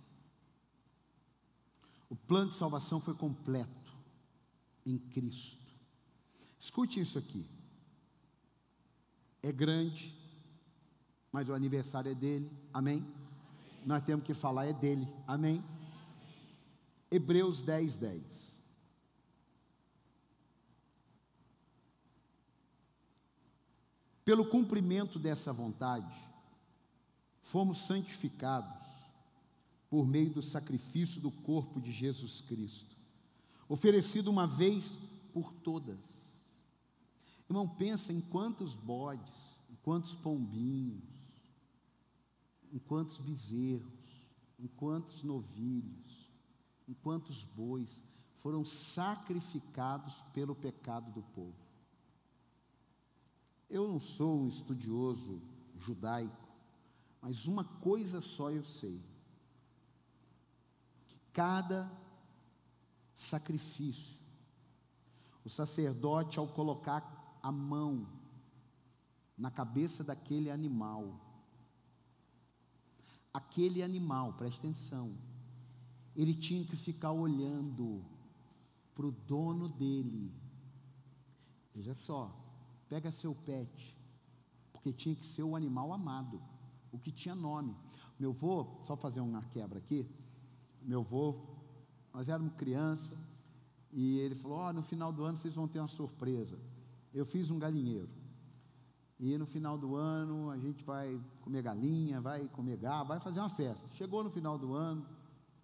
O 2.09 2.17
plano 2.17 2.51
de 2.51 2.57
salvação 2.57 3.01
foi 3.01 3.15
completo 3.15 3.93
em 4.85 4.99
Cristo. 4.99 5.65
Escute 6.59 7.01
isso 7.01 7.19
aqui. 7.19 7.47
É 9.43 9.51
grande, 9.51 10.15
mas 11.33 11.49
o 11.49 11.55
aniversário 11.55 12.11
é 12.11 12.15
dele. 12.15 12.51
Amém? 12.73 13.07
Nós 13.87 14.05
temos 14.05 14.25
que 14.25 14.35
falar 14.35 14.67
é 14.67 14.73
dele. 14.73 15.09
Amém? 15.27 15.65
Hebreus 17.11 17.63
10, 17.63 17.97
10. 17.97 18.60
Pelo 24.31 24.47
cumprimento 24.47 25.19
dessa 25.19 25.53
vontade, 25.53 26.17
fomos 27.41 27.79
santificados 27.79 28.87
por 29.89 30.07
meio 30.07 30.31
do 30.31 30.41
sacrifício 30.41 31.21
do 31.21 31.33
corpo 31.33 31.81
de 31.81 31.91
Jesus 31.91 32.41
Cristo, 32.41 32.97
oferecido 33.69 34.31
uma 34.31 34.47
vez 34.47 34.97
por 35.33 35.53
todas. 35.53 35.99
Irmão, 37.49 37.69
pensa 37.69 38.13
em 38.13 38.21
quantos 38.21 38.77
bodes, 38.77 39.61
em 39.69 39.75
quantos 39.83 40.15
pombinhos, 40.15 41.03
em 42.73 42.79
quantos 42.79 43.19
bezerros, 43.19 44.29
em 44.61 44.69
quantos 44.69 45.25
novilhos, 45.25 46.31
em 46.87 46.95
quantos 46.95 47.43
bois 47.43 48.05
foram 48.37 48.65
sacrificados 48.65 50.23
pelo 50.33 50.55
pecado 50.55 51.11
do 51.11 51.23
povo. 51.35 51.70
Eu 53.71 53.87
não 53.87 54.01
sou 54.01 54.41
um 54.41 54.49
estudioso 54.49 55.41
judaico, 55.79 56.49
mas 57.23 57.47
uma 57.47 57.63
coisa 57.63 58.21
só 58.21 58.51
eu 58.51 58.65
sei: 58.65 59.01
que 61.07 61.21
cada 61.33 61.89
sacrifício, 63.15 64.19
o 65.45 65.49
sacerdote, 65.49 66.39
ao 66.39 66.49
colocar 66.49 67.39
a 67.41 67.53
mão 67.53 68.09
na 69.39 69.53
cabeça 69.53 70.03
daquele 70.03 70.51
animal, 70.51 71.21
aquele 73.33 73.85
animal, 73.85 74.33
preste 74.33 74.59
atenção, 74.59 75.17
ele 76.17 76.35
tinha 76.35 76.65
que 76.65 76.77
ficar 76.77 77.13
olhando 77.13 78.05
para 78.95 79.07
o 79.07 79.13
dono 79.13 79.69
dele. 79.69 80.35
Veja 81.73 81.95
só, 81.95 82.40
Pega 82.91 83.11
seu 83.11 83.35
pet, 83.35 83.97
porque 84.73 84.93
tinha 84.93 85.15
que 85.15 85.25
ser 85.25 85.45
o 85.45 85.57
animal 85.57 85.93
amado, 85.93 86.43
o 86.93 86.99
que 86.99 87.11
tinha 87.11 87.35
nome. 87.35 87.75
Meu 88.19 88.31
avô, 88.33 88.67
só 88.83 88.97
fazer 88.97 89.21
uma 89.21 89.43
quebra 89.45 89.79
aqui, 89.79 90.07
meu 90.83 91.01
avô, 91.01 91.37
nós 92.13 92.29
éramos 92.29 92.53
criança, 92.55 93.17
e 93.93 94.19
ele 94.19 94.35
falou: 94.35 94.59
oh, 94.59 94.73
no 94.73 94.83
final 94.83 95.13
do 95.13 95.25
ano 95.25 95.37
vocês 95.37 95.55
vão 95.55 95.69
ter 95.69 95.79
uma 95.79 95.89
surpresa. 95.89 96.59
Eu 97.15 97.25
fiz 97.25 97.51
um 97.51 97.59
galinheiro. 97.59 98.09
E 99.19 99.39
no 99.39 99.47
final 99.47 99.79
do 99.79 99.95
ano 99.95 100.51
a 100.51 100.59
gente 100.59 100.83
vai 100.83 101.21
comer 101.43 101.63
galinha, 101.63 102.21
vai 102.21 102.49
comer 102.49 102.77
gado, 102.77 103.09
vai 103.09 103.21
fazer 103.21 103.39
uma 103.39 103.49
festa. 103.49 103.87
Chegou 103.95 104.25
no 104.25 104.31
final 104.31 104.59
do 104.59 104.75
ano, 104.75 105.07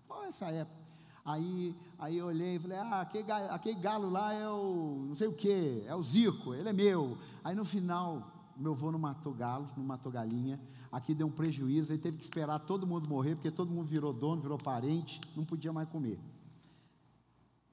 qual 0.07 0.25
é 0.25 0.29
essa 0.29 0.47
época? 0.47 0.86
Aí, 1.27 1.77
aí 1.99 2.19
eu 2.19 2.27
olhei 2.27 2.55
e 2.55 2.59
falei, 2.61 2.79
ah, 2.79 3.01
aquele 3.01 3.25
galo, 3.25 3.51
aquele 3.51 3.75
galo 3.75 4.09
lá 4.09 4.33
é 4.33 4.49
o 4.49 5.07
não 5.09 5.17
sei 5.17 5.27
o 5.27 5.33
que, 5.33 5.83
é 5.85 5.93
o 5.93 6.01
Zico, 6.01 6.55
ele 6.55 6.69
é 6.69 6.73
meu. 6.73 7.19
Aí 7.43 7.53
no 7.53 7.65
final, 7.65 8.53
meu 8.57 8.73
avô 8.73 8.93
não 8.93 8.99
matou 8.99 9.35
galo, 9.35 9.69
não 9.77 9.83
matou 9.83 10.13
galinha. 10.13 10.61
Aqui 10.93 11.13
deu 11.17 11.27
um 11.27 11.33
prejuízo, 11.33 11.93
ele 11.93 12.01
teve 12.01 12.17
que 12.17 12.23
esperar 12.23 12.61
todo 12.61 12.87
mundo 12.87 13.09
morrer, 13.09 13.35
porque 13.35 13.51
todo 13.51 13.73
mundo 13.73 13.89
virou 13.89 14.13
dono, 14.13 14.41
virou 14.41 14.57
parente, 14.57 15.21
não 15.35 15.45
podia 15.45 15.73
mais 15.73 15.89
comer. 15.89 16.21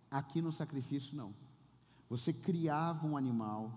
Aqui 0.09 0.41
no 0.41 0.51
sacrifício, 0.51 1.15
não. 1.15 1.31
Você 2.09 2.33
criava 2.33 3.05
um 3.05 3.15
animal, 3.15 3.71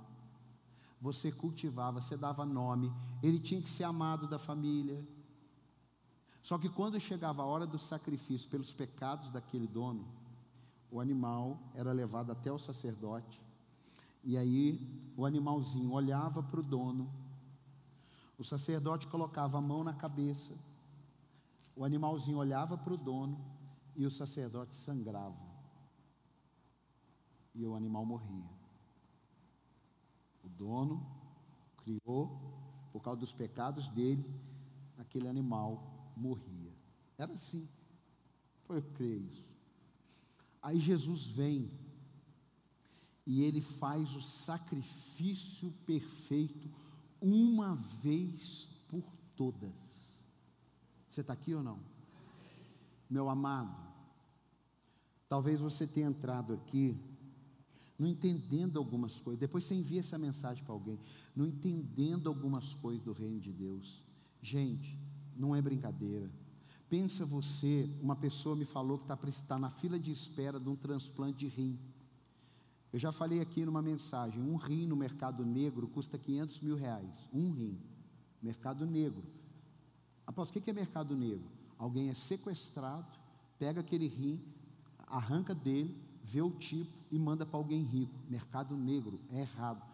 você 0.99 1.31
cultivava, 1.31 2.01
você 2.01 2.17
dava 2.17 2.47
nome, 2.47 2.91
ele 3.23 3.39
tinha 3.39 3.61
que 3.61 3.69
ser 3.69 3.85
amado 3.85 4.27
da 4.27 4.39
família. 4.39 5.07
Só 6.47 6.57
que 6.57 6.69
quando 6.69 7.01
chegava 7.01 7.43
a 7.43 7.45
hora 7.45 7.67
do 7.67 7.77
sacrifício 7.77 8.49
pelos 8.49 8.73
pecados 8.73 9.31
daquele 9.31 9.67
dono, 9.67 10.07
o 10.93 11.01
animal 11.01 11.59
era 11.75 11.91
levado 11.91 12.31
até 12.31 12.53
o 12.53 12.57
sacerdote, 12.57 13.43
e 14.23 14.39
aí 14.39 14.81
o 15.17 15.27
animalzinho 15.27 15.91
olhava 15.91 16.45
para 16.45 16.61
o 16.61 16.63
dono, 16.63 17.13
o 18.39 18.45
sacerdote 18.45 19.09
colocava 19.09 19.59
a 19.59 19.61
mão 19.61 19.83
na 19.83 19.93
cabeça, 19.93 20.55
o 21.75 21.85
animalzinho 21.85 22.39
olhava 22.39 22.79
para 22.79 22.95
o 22.95 22.97
dono 22.97 23.45
e 23.97 24.07
o 24.07 24.11
sacerdote 24.11 24.77
sangrava. 24.77 25.45
E 27.57 27.67
o 27.67 27.75
animal 27.75 28.07
morria. 28.07 28.49
O 30.45 30.49
dono 30.49 31.05
criou, 31.79 32.39
por 32.93 33.01
causa 33.03 33.19
dos 33.19 33.33
pecados 33.33 33.89
dele, 33.89 34.25
aquele 34.97 35.27
animal 35.27 35.96
morria. 36.17 36.73
Era 37.19 37.33
assim. 37.33 37.69
Foi 38.65 38.79
eu 38.79 38.83
creio 38.95 39.23
isso. 39.27 39.47
Aí 40.63 40.81
Jesus 40.81 41.27
vem 41.27 41.71
e 43.27 43.43
ele 43.43 43.61
faz 43.61 44.17
o 44.17 44.21
sacrifício 44.21 45.73
perfeito 45.85 46.69
uma 47.21 47.75
vez 48.03 48.69
por 48.89 49.05
todas. 49.37 50.13
Você 51.09 51.21
está 51.21 51.33
aqui 51.33 51.55
ou 51.55 51.63
não? 51.63 51.79
Meu 53.09 53.29
amado, 53.29 53.81
talvez 55.29 55.61
você 55.61 55.87
tenha 55.87 56.09
entrado 56.09 56.53
aqui 56.53 56.99
não 57.99 58.07
entendendo 58.07 58.79
algumas 58.79 59.21
coisas. 59.21 59.41
Depois 59.41 59.65
você 59.65 59.75
envia 59.75 60.01
essa 60.01 60.19
mensagem 60.19 60.63
para 60.63 60.75
alguém, 60.75 60.99
não 61.35 61.47
entendendo 61.47 62.29
algumas 62.29 62.75
coisas 62.75 63.03
do 63.03 63.13
reino 63.13 63.41
de 63.41 63.53
Deus. 63.53 64.03
Gente, 64.43 64.99
não 65.37 65.55
é 65.55 65.63
brincadeira. 65.63 66.31
Pensa 66.89 67.25
você, 67.25 67.89
uma 68.01 68.15
pessoa 68.15 68.55
me 68.55 68.65
falou 68.65 68.99
que 68.99 69.05
está 69.05 69.17
tá 69.47 69.59
na 69.59 69.71
fila 69.71 69.99
de 69.99 70.13
espera 70.13 70.59
de 70.59 70.69
um 70.69 70.77
transplante 70.77 71.39
de 71.39 71.49
rim. 71.49 71.79
Eu 72.93 72.99
já 72.99 73.11
falei 73.11 73.41
aqui 73.41 73.65
numa 73.65 73.83
mensagem, 73.83 74.41
um 74.41 74.57
rim 74.57 74.87
no 74.87 74.97
mercado 74.97 75.45
negro 75.45 75.89
custa 75.89 76.17
500 76.17 76.61
mil 76.61 76.77
reais. 76.77 77.29
Um 77.33 77.51
rim. 77.51 77.79
Mercado 78.41 78.87
negro. 78.87 79.25
Após, 80.27 80.49
o 80.49 80.53
que 80.53 80.71
é 80.71 80.73
mercado 80.73 81.17
negro? 81.17 81.45
Alguém 81.79 82.09
é 82.09 82.15
sequestrado, 82.15 83.19
pega 83.59 83.81
aquele 83.81 84.07
rim, 84.07 84.41
arranca 85.07 85.55
dele, 85.55 85.97
vê 86.23 86.41
o 86.41 86.51
tipo 86.51 86.97
e 87.11 87.19
manda 87.19 87.45
para 87.45 87.59
alguém 87.59 87.83
rico. 87.83 88.15
Mercado 88.29 88.77
negro, 88.77 89.21
é 89.31 89.41
errado. 89.41 89.85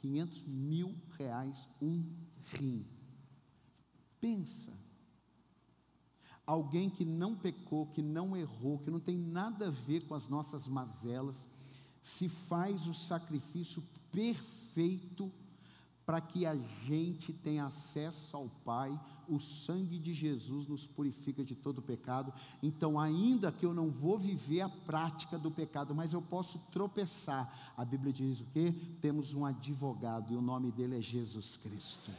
500 0.00 0.44
mil 0.46 0.94
reais 1.16 1.68
um 1.80 2.04
rim. 2.44 2.84
Pensa. 4.20 4.72
Alguém 6.46 6.90
que 6.90 7.04
não 7.04 7.36
pecou, 7.36 7.86
que 7.86 8.02
não 8.02 8.36
errou, 8.36 8.78
que 8.78 8.90
não 8.90 9.00
tem 9.00 9.16
nada 9.16 9.68
a 9.68 9.70
ver 9.70 10.04
com 10.06 10.14
as 10.14 10.28
nossas 10.28 10.66
mazelas, 10.66 11.48
se 12.02 12.28
faz 12.28 12.86
o 12.86 12.94
sacrifício 12.94 13.82
perfeito 14.10 15.30
para 16.10 16.20
que 16.20 16.44
a 16.44 16.56
gente 16.84 17.32
tenha 17.32 17.66
acesso 17.66 18.36
ao 18.36 18.48
Pai, 18.64 18.98
o 19.28 19.38
sangue 19.38 19.96
de 19.96 20.12
Jesus 20.12 20.66
nos 20.66 20.84
purifica 20.84 21.44
de 21.44 21.54
todo 21.54 21.80
pecado. 21.80 22.34
Então, 22.60 22.98
ainda 22.98 23.52
que 23.52 23.64
eu 23.64 23.72
não 23.72 23.90
vou 23.90 24.18
viver 24.18 24.62
a 24.62 24.68
prática 24.68 25.38
do 25.38 25.52
pecado, 25.52 25.94
mas 25.94 26.12
eu 26.12 26.20
posso 26.20 26.58
tropeçar. 26.72 27.72
A 27.76 27.84
Bíblia 27.84 28.12
diz 28.12 28.40
o 28.40 28.46
quê? 28.46 28.74
Temos 29.00 29.34
um 29.34 29.44
advogado 29.44 30.32
e 30.32 30.36
o 30.36 30.42
nome 30.42 30.72
dele 30.72 30.98
é 30.98 31.00
Jesus 31.00 31.56
Cristo. 31.56 32.10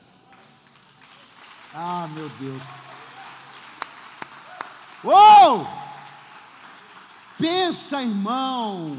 Ah, 1.74 2.08
meu 2.16 2.30
Deus. 2.30 3.01
Uou! 5.04 5.66
Pensa, 7.38 8.04
irmão 8.04 8.96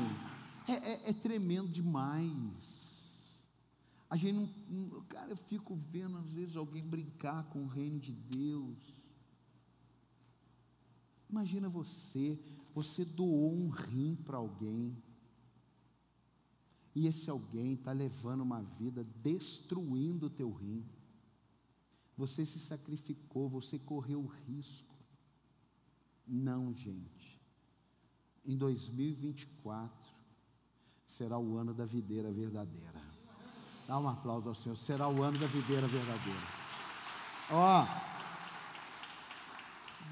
é, 0.66 0.72
é, 0.72 1.10
é 1.10 1.12
tremendo 1.12 1.68
demais. 1.68 2.86
A 4.08 4.16
gente 4.16 4.32
não, 4.32 4.48
não, 4.68 5.02
Cara, 5.04 5.30
eu 5.30 5.36
fico 5.36 5.74
vendo 5.74 6.18
às 6.18 6.34
vezes 6.34 6.56
alguém 6.56 6.84
brincar 6.84 7.44
com 7.44 7.62
o 7.62 7.68
reino 7.68 7.98
de 7.98 8.12
Deus. 8.12 8.78
Imagina 11.30 11.68
você, 11.68 12.38
você 12.74 13.04
doou 13.04 13.54
um 13.54 13.68
rim 13.68 14.16
para 14.16 14.36
alguém. 14.36 14.96
E 16.94 17.06
esse 17.06 17.30
alguém 17.30 17.72
está 17.74 17.92
levando 17.92 18.42
uma 18.42 18.60
vida 18.60 19.02
destruindo 19.22 20.26
o 20.26 20.30
teu 20.30 20.52
rim. 20.52 20.84
Você 22.18 22.44
se 22.44 22.58
sacrificou, 22.58 23.48
você 23.48 23.78
correu 23.78 24.26
risco. 24.46 24.91
Não, 26.26 26.74
gente. 26.74 27.40
Em 28.44 28.56
2024, 28.56 30.10
será 31.06 31.38
o 31.38 31.56
ano 31.56 31.72
da 31.72 31.84
videira 31.84 32.30
verdadeira. 32.30 33.00
Dá 33.86 33.98
um 33.98 34.08
aplauso 34.08 34.48
ao 34.48 34.54
Senhor. 34.54 34.76
Será 34.76 35.08
o 35.08 35.22
ano 35.22 35.38
da 35.38 35.46
videira 35.46 35.86
verdadeira. 35.86 36.40
Ó, 37.50 37.86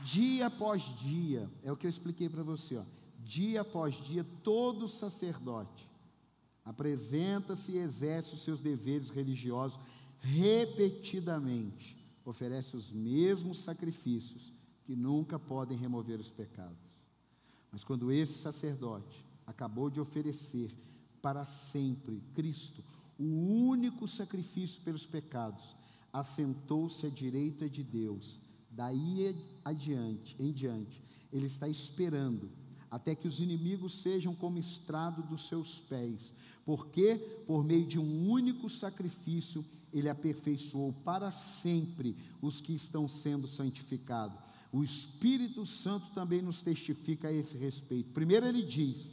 dia 0.05 0.47
após 0.47 0.83
dia, 0.99 1.51
é 1.63 1.73
o 1.73 1.77
que 1.77 1.87
eu 1.87 1.91
expliquei 1.91 2.29
para 2.29 2.43
você, 2.43 2.77
ó. 2.77 2.85
Dia 3.19 3.61
após 3.63 3.95
dia, 3.95 4.25
todo 4.43 4.89
sacerdote 4.89 5.91
apresenta-se 6.65 7.73
e 7.73 7.79
exerce 7.79 8.35
os 8.35 8.43
seus 8.43 8.61
deveres 8.61 9.11
religiosos 9.11 9.81
repetidamente, 10.21 11.97
oferece 12.25 12.77
os 12.77 12.93
mesmos 12.93 13.59
sacrifícios 13.59 14.53
que 14.85 14.97
nunca 14.97 15.39
podem 15.39 15.77
remover 15.77 16.19
os 16.19 16.31
pecados. 16.31 16.91
Mas 17.71 17.85
quando 17.85 18.11
esse 18.11 18.35
sacerdote 18.35 19.25
acabou 19.47 19.91
de 19.91 20.01
oferecer 20.01 20.75
para 21.23 21.45
sempre 21.45 22.23
Cristo, 22.35 22.83
o 23.19 23.25
único 23.25 24.09
sacrifício 24.09 24.83
pelos 24.83 25.07
pecados, 25.07 25.77
assentou-se 26.13 27.07
à 27.07 27.11
direita 27.11 27.69
de 27.69 27.83
Deus. 27.83 28.41
Daí 28.71 29.37
adiante, 29.65 30.35
em 30.39 30.53
diante, 30.53 31.03
ele 31.33 31.47
está 31.47 31.69
esperando 31.69 32.51
até 32.91 33.15
que 33.15 33.29
os 33.29 33.41
inimigos 33.41 34.01
sejam 34.03 34.35
como 34.35 34.59
estrado 34.59 35.23
dos 35.23 35.47
seus 35.47 35.81
pés, 35.81 36.35
porque 36.65 37.17
por 37.47 37.63
meio 37.63 37.87
de 37.87 37.99
um 37.99 38.29
único 38.29 38.69
sacrifício 38.69 39.65
ele 39.93 40.09
aperfeiçoou 40.09 40.93
para 40.93 41.31
sempre 41.31 42.17
os 42.43 42.61
que 42.61 42.75
estão 42.75 43.07
sendo 43.07 43.47
santificados. 43.47 44.39
O 44.73 44.85
Espírito 44.85 45.67
Santo 45.67 46.11
também 46.15 46.43
nos 46.43 46.63
testifica 46.63 47.29
a 47.29 47.33
esse 47.33 47.57
respeito. 47.57 48.11
Primeiro 48.13 48.47
ele 48.47 48.63
diz: 48.63 49.07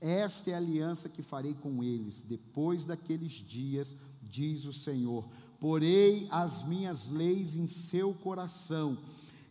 esta 0.00 0.50
é 0.50 0.54
a 0.54 0.58
aliança 0.58 1.08
que 1.08 1.22
farei 1.22 1.54
com 1.54 1.82
eles 1.82 2.22
depois 2.22 2.84
daqueles 2.84 3.32
dias, 3.32 3.96
diz 4.22 4.66
o 4.66 4.72
Senhor. 4.72 5.26
Porei 5.58 6.28
as 6.30 6.62
minhas 6.62 7.08
leis 7.08 7.54
em 7.56 7.66
seu 7.66 8.12
coração 8.12 8.98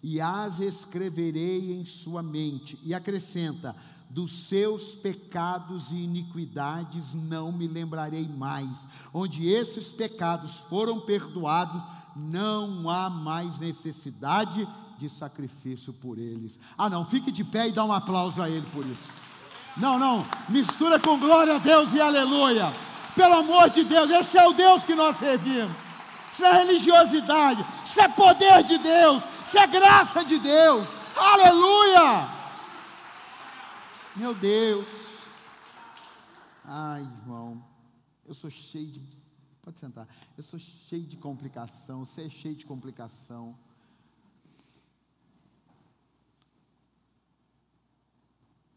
e 0.04 0.21
as 0.21 0.60
escreverei 0.60 1.73
em 1.73 1.84
sua 1.86 2.21
mente. 2.21 2.78
E 2.84 2.93
acrescenta: 2.93 3.76
dos 4.12 4.32
seus 4.32 4.93
pecados 4.93 5.91
e 5.91 5.95
iniquidades 5.95 7.15
não 7.15 7.52
me 7.52 7.67
lembrarei 7.67 8.28
mais. 8.28 8.88
Onde 9.12 9.47
esses 9.47 9.88
pecados 9.88 10.60
foram 10.60 11.02
perdoados, 11.02 11.82
não 12.15 12.91
há 12.91 13.10
mais 13.10 13.60
necessidade 13.60 14.67
de 14.67 14.82
sacrifício 15.10 15.93
por 15.93 16.17
eles. 16.17 16.60
Ah, 16.77 16.89
não, 16.89 17.06
fique 17.06 17.32
de 17.32 17.43
pé 17.43 17.67
e 17.67 17.71
dá 17.71 17.84
um 17.84 17.93
aplauso 17.93 18.41
a 18.41 18.49
ele 18.49 18.65
por 18.73 18.86
isso. 18.86 19.12
Não, 19.77 19.97
não, 19.97 20.25
mistura 20.49 20.99
com 20.99 21.19
glória 21.19 21.56
a 21.56 21.60
Deus 21.60 21.93
e 21.93 22.01
aleluia. 22.01 22.71
Pelo 23.15 23.36
amor 23.36 23.69
de 23.69 23.84
Deus, 23.84 24.10
esse 24.10 24.38
é 24.38 24.47
o 24.47 24.53
Deus 24.53 24.84
que 24.84 24.95
nós 24.95 25.17
servimos. 25.17 25.75
Isso 26.32 26.45
é 26.45 26.63
religiosidade, 26.63 27.63
isso 27.86 28.01
é 28.01 28.08
poder 28.08 28.63
de 28.63 28.77
Deus, 28.77 29.23
isso 29.45 29.58
é 29.58 29.67
graça 29.67 30.23
de 30.23 30.39
Deus. 30.39 30.88
Aleluia! 31.15 32.27
Meu 34.15 34.34
Deus. 34.34 35.13
Ai, 36.65 37.01
irmão, 37.01 37.63
eu 38.25 38.34
sou 38.34 38.49
cheio 38.49 38.88
de. 38.88 39.01
Pode 39.62 39.79
sentar. 39.79 40.08
Eu 40.38 40.43
sou 40.43 40.60
cheio 40.60 41.03
de 41.03 41.17
complicação, 41.17 42.03
você 42.03 42.25
é 42.25 42.29
cheio 42.29 42.56
de 42.56 42.65
complicação. 42.65 43.58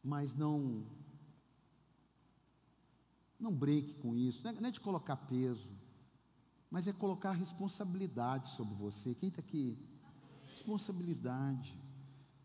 Mas 0.06 0.34
não 0.34 0.86
não 3.38 3.54
breque 3.54 3.92
com 3.94 4.14
isso, 4.16 4.40
não 4.42 4.50
é, 4.50 4.54
não 4.54 4.68
é 4.68 4.70
de 4.70 4.80
colocar 4.80 5.16
peso, 5.16 5.68
mas 6.70 6.88
é 6.88 6.92
colocar 6.92 7.32
responsabilidade 7.32 8.48
sobre 8.48 8.74
você. 8.74 9.14
Quem 9.14 9.28
está 9.28 9.40
aqui? 9.40 9.76
Responsabilidade. 10.46 11.78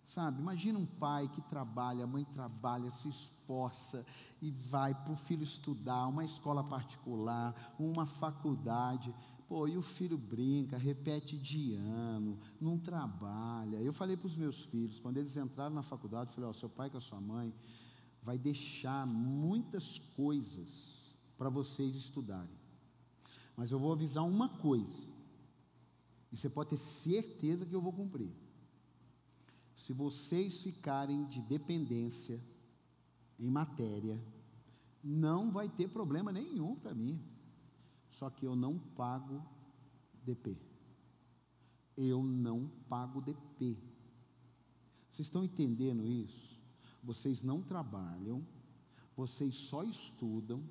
Sabe, 0.04 0.42
imagina 0.42 0.78
um 0.78 0.86
pai 0.86 1.30
que 1.30 1.42
trabalha, 1.42 2.04
a 2.04 2.08
mãe 2.08 2.26
trabalha, 2.26 2.92
se 2.92 3.08
esforça 3.08 4.06
e 4.42 4.52
vai 4.52 4.94
para 4.94 5.14
o 5.14 5.16
filho 5.16 5.44
estudar, 5.44 6.08
uma 6.08 6.26
escola 6.26 6.64
particular, 6.64 7.56
uma 7.80 8.06
faculdade. 8.06 9.16
Pô, 9.52 9.68
e 9.68 9.78
o 9.78 9.82
filho 9.82 10.18
brinca, 10.18 10.78
repete 10.78 11.38
de 11.38 11.74
ano, 11.74 12.40
não 12.58 12.78
trabalha. 12.80 13.82
Eu 13.82 13.92
falei 13.92 14.16
para 14.16 14.28
os 14.28 14.38
meus 14.38 14.64
filhos, 14.64 14.98
quando 14.98 15.18
eles 15.18 15.36
entraram 15.36 15.76
na 15.76 15.84
faculdade, 15.84 16.30
eu 16.30 16.36
falei: 16.36 16.50
Ó, 16.50 16.54
seu 16.54 16.70
pai 16.70 16.90
com 16.90 16.96
a 16.96 17.02
sua 17.02 17.20
mãe 17.20 17.54
vai 18.24 18.38
deixar 18.38 19.06
muitas 19.06 20.00
coisas 20.16 21.14
para 21.38 21.50
vocês 21.50 21.98
estudarem. 21.98 22.56
Mas 23.58 23.74
eu 23.74 23.78
vou 23.78 23.92
avisar 23.92 24.26
uma 24.26 24.48
coisa, 24.48 25.10
e 26.32 26.38
você 26.38 26.50
pode 26.50 26.70
ter 26.70 26.78
certeza 26.78 27.66
que 27.66 27.76
eu 27.76 27.82
vou 27.82 27.92
cumprir. 27.92 28.32
Se 29.76 29.92
vocês 29.92 30.62
ficarem 30.62 31.26
de 31.26 31.42
dependência 31.42 32.42
em 33.38 33.50
matéria, 33.50 34.18
não 35.04 35.52
vai 35.52 35.68
ter 35.68 35.90
problema 35.90 36.32
nenhum 36.32 36.74
para 36.74 36.94
mim. 36.94 37.22
Só 38.12 38.30
que 38.30 38.46
eu 38.46 38.56
não 38.56 38.78
pago 38.78 39.42
DP. 40.24 40.58
Eu 41.98 42.24
não 42.24 42.70
pago 42.88 43.22
DP. 43.22 43.78
Vocês 45.10 45.28
estão 45.28 45.44
entendendo 45.44 46.08
isso? 46.08 46.60
Vocês 47.04 47.42
não 47.42 47.62
trabalham, 47.62 48.46
vocês 49.16 49.56
só 49.56 49.84
estudam, 49.84 50.64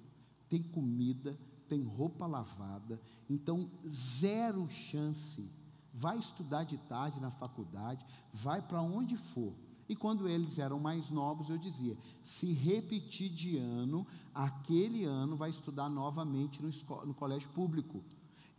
tem 0.49 0.63
comida, 0.63 1.39
tem 1.69 1.83
roupa 1.83 2.27
lavada, 2.27 3.01
então 3.29 3.71
zero 3.89 4.69
chance. 4.69 5.51
Vai 5.93 6.19
estudar 6.19 6.65
de 6.65 6.79
tarde 6.79 7.21
na 7.21 7.31
faculdade, 7.31 8.07
vai 8.33 8.63
para 8.63 8.81
onde 8.81 9.17
for. 9.17 9.55
E 9.91 9.95
quando 9.97 10.27
eles 10.27 10.59
eram 10.59 10.81
mais 10.81 11.11
novos, 11.11 11.51
eu 11.51 11.59
dizia: 11.59 11.99
se 12.23 12.53
repetir 12.53 13.29
de 13.29 13.59
ano, 13.59 14.07
aquele 14.35 15.05
ano 15.05 15.37
vai 15.37 15.51
estudar 15.51 15.91
novamente 15.91 16.63
no, 16.63 16.71
no 17.05 17.13
colégio 17.13 17.51
público. 17.51 18.03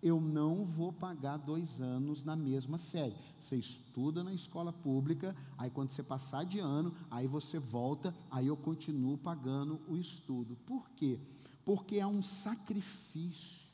Eu 0.04 0.20
não 0.20 0.66
vou 0.66 0.92
pagar 0.92 1.38
dois 1.38 1.80
anos 1.80 2.24
na 2.24 2.36
mesma 2.36 2.78
série. 2.78 3.16
Você 3.40 3.56
estuda 3.56 4.24
na 4.24 4.34
escola 4.34 4.74
pública, 4.74 5.36
aí 5.58 5.70
quando 5.70 5.92
você 5.92 6.04
passar 6.04 6.44
de 6.44 6.60
ano, 6.60 6.94
aí 7.10 7.28
você 7.28 7.60
volta, 7.60 8.14
aí 8.30 8.48
eu 8.48 8.58
continuo 8.58 9.18
pagando 9.18 9.80
o 9.88 9.96
estudo. 9.96 10.56
Por 10.66 10.90
quê? 10.92 11.20
porque 11.66 11.98
é 11.98 12.08
um 12.08 12.22
sacrifício. 12.22 13.72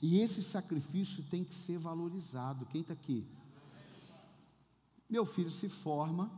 E 0.00 0.20
esse 0.20 0.42
sacrifício 0.42 1.24
tem 1.24 1.42
que 1.44 1.54
ser 1.54 1.78
valorizado. 1.78 2.66
Quem 2.66 2.80
está 2.80 2.92
aqui? 2.92 3.26
Meu 5.10 5.26
filho 5.26 5.50
se 5.50 5.68
forma. 5.68 6.30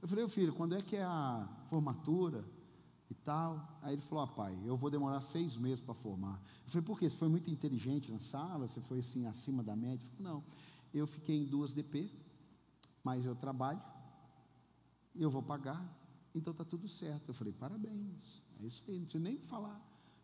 Eu 0.00 0.08
falei, 0.08 0.24
meu 0.24 0.30
filho, 0.30 0.52
quando 0.54 0.74
é 0.74 0.80
que 0.80 0.96
é 0.96 1.04
a 1.04 1.46
formatura 1.66 2.42
e 3.10 3.14
tal? 3.14 3.78
Aí 3.82 3.94
ele 3.94 4.02
falou, 4.02 4.24
ah, 4.24 4.26
pai, 4.26 4.58
eu 4.64 4.76
vou 4.78 4.90
demorar 4.90 5.20
seis 5.20 5.56
meses 5.58 5.80
para 5.80 5.92
formar. 5.92 6.40
Eu 6.64 6.70
falei, 6.70 6.86
por 6.86 6.98
quê? 6.98 7.08
Você 7.08 7.16
foi 7.16 7.28
muito 7.28 7.50
inteligente 7.50 8.10
na 8.10 8.18
sala? 8.18 8.66
Você 8.66 8.80
foi 8.80 9.00
assim 9.00 9.26
acima 9.26 9.62
da 9.62 9.76
média? 9.76 10.06
Ele 10.06 10.22
não, 10.22 10.42
eu 10.92 11.06
fiquei 11.06 11.42
em 11.42 11.44
duas 11.44 11.74
DP, 11.74 12.10
mas 13.02 13.26
eu 13.26 13.34
trabalho, 13.34 13.82
eu 15.14 15.28
vou 15.30 15.42
pagar, 15.42 15.86
então 16.34 16.52
está 16.52 16.64
tudo 16.64 16.88
certo. 16.88 17.28
Eu 17.28 17.34
falei, 17.34 17.52
parabéns. 17.52 18.42
É 18.62 18.66
isso 18.66 18.82
aí, 18.88 18.96
não 18.96 19.04
precisa 19.04 19.22
nem 19.22 19.38
falar. 19.38 19.80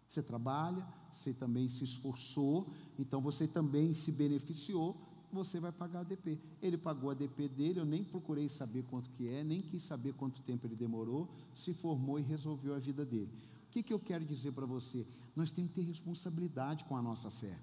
Você 0.08 0.22
trabalha, 0.22 0.86
você 1.12 1.34
também 1.34 1.68
se 1.68 1.84
esforçou, 1.84 2.72
então 2.98 3.20
você 3.20 3.46
também 3.46 3.92
se 3.92 4.10
beneficiou, 4.10 4.96
você 5.34 5.60
vai 5.60 5.72
pagar 5.72 6.00
a 6.00 6.04
DP. 6.04 6.38
Ele 6.60 6.76
pagou 6.76 7.10
a 7.10 7.14
DP 7.14 7.48
dele, 7.48 7.80
eu 7.80 7.84
nem 7.84 8.04
procurei 8.04 8.48
saber 8.48 8.84
quanto 8.84 9.10
que 9.10 9.28
é, 9.28 9.42
nem 9.44 9.60
quis 9.60 9.82
saber 9.82 10.14
quanto 10.14 10.42
tempo 10.42 10.66
ele 10.66 10.76
demorou, 10.76 11.28
se 11.54 11.72
formou 11.72 12.18
e 12.18 12.22
resolveu 12.22 12.74
a 12.74 12.78
vida 12.78 13.04
dele. 13.04 13.32
O 13.68 13.72
que, 13.72 13.84
que 13.84 13.92
eu 13.92 14.00
quero 14.00 14.24
dizer 14.24 14.50
para 14.50 14.66
você? 14.66 15.06
Nós 15.36 15.52
temos 15.52 15.70
que 15.70 15.76
ter 15.76 15.86
responsabilidade 15.86 16.84
com 16.84 16.96
a 16.96 17.02
nossa 17.02 17.30
fé. 17.30 17.56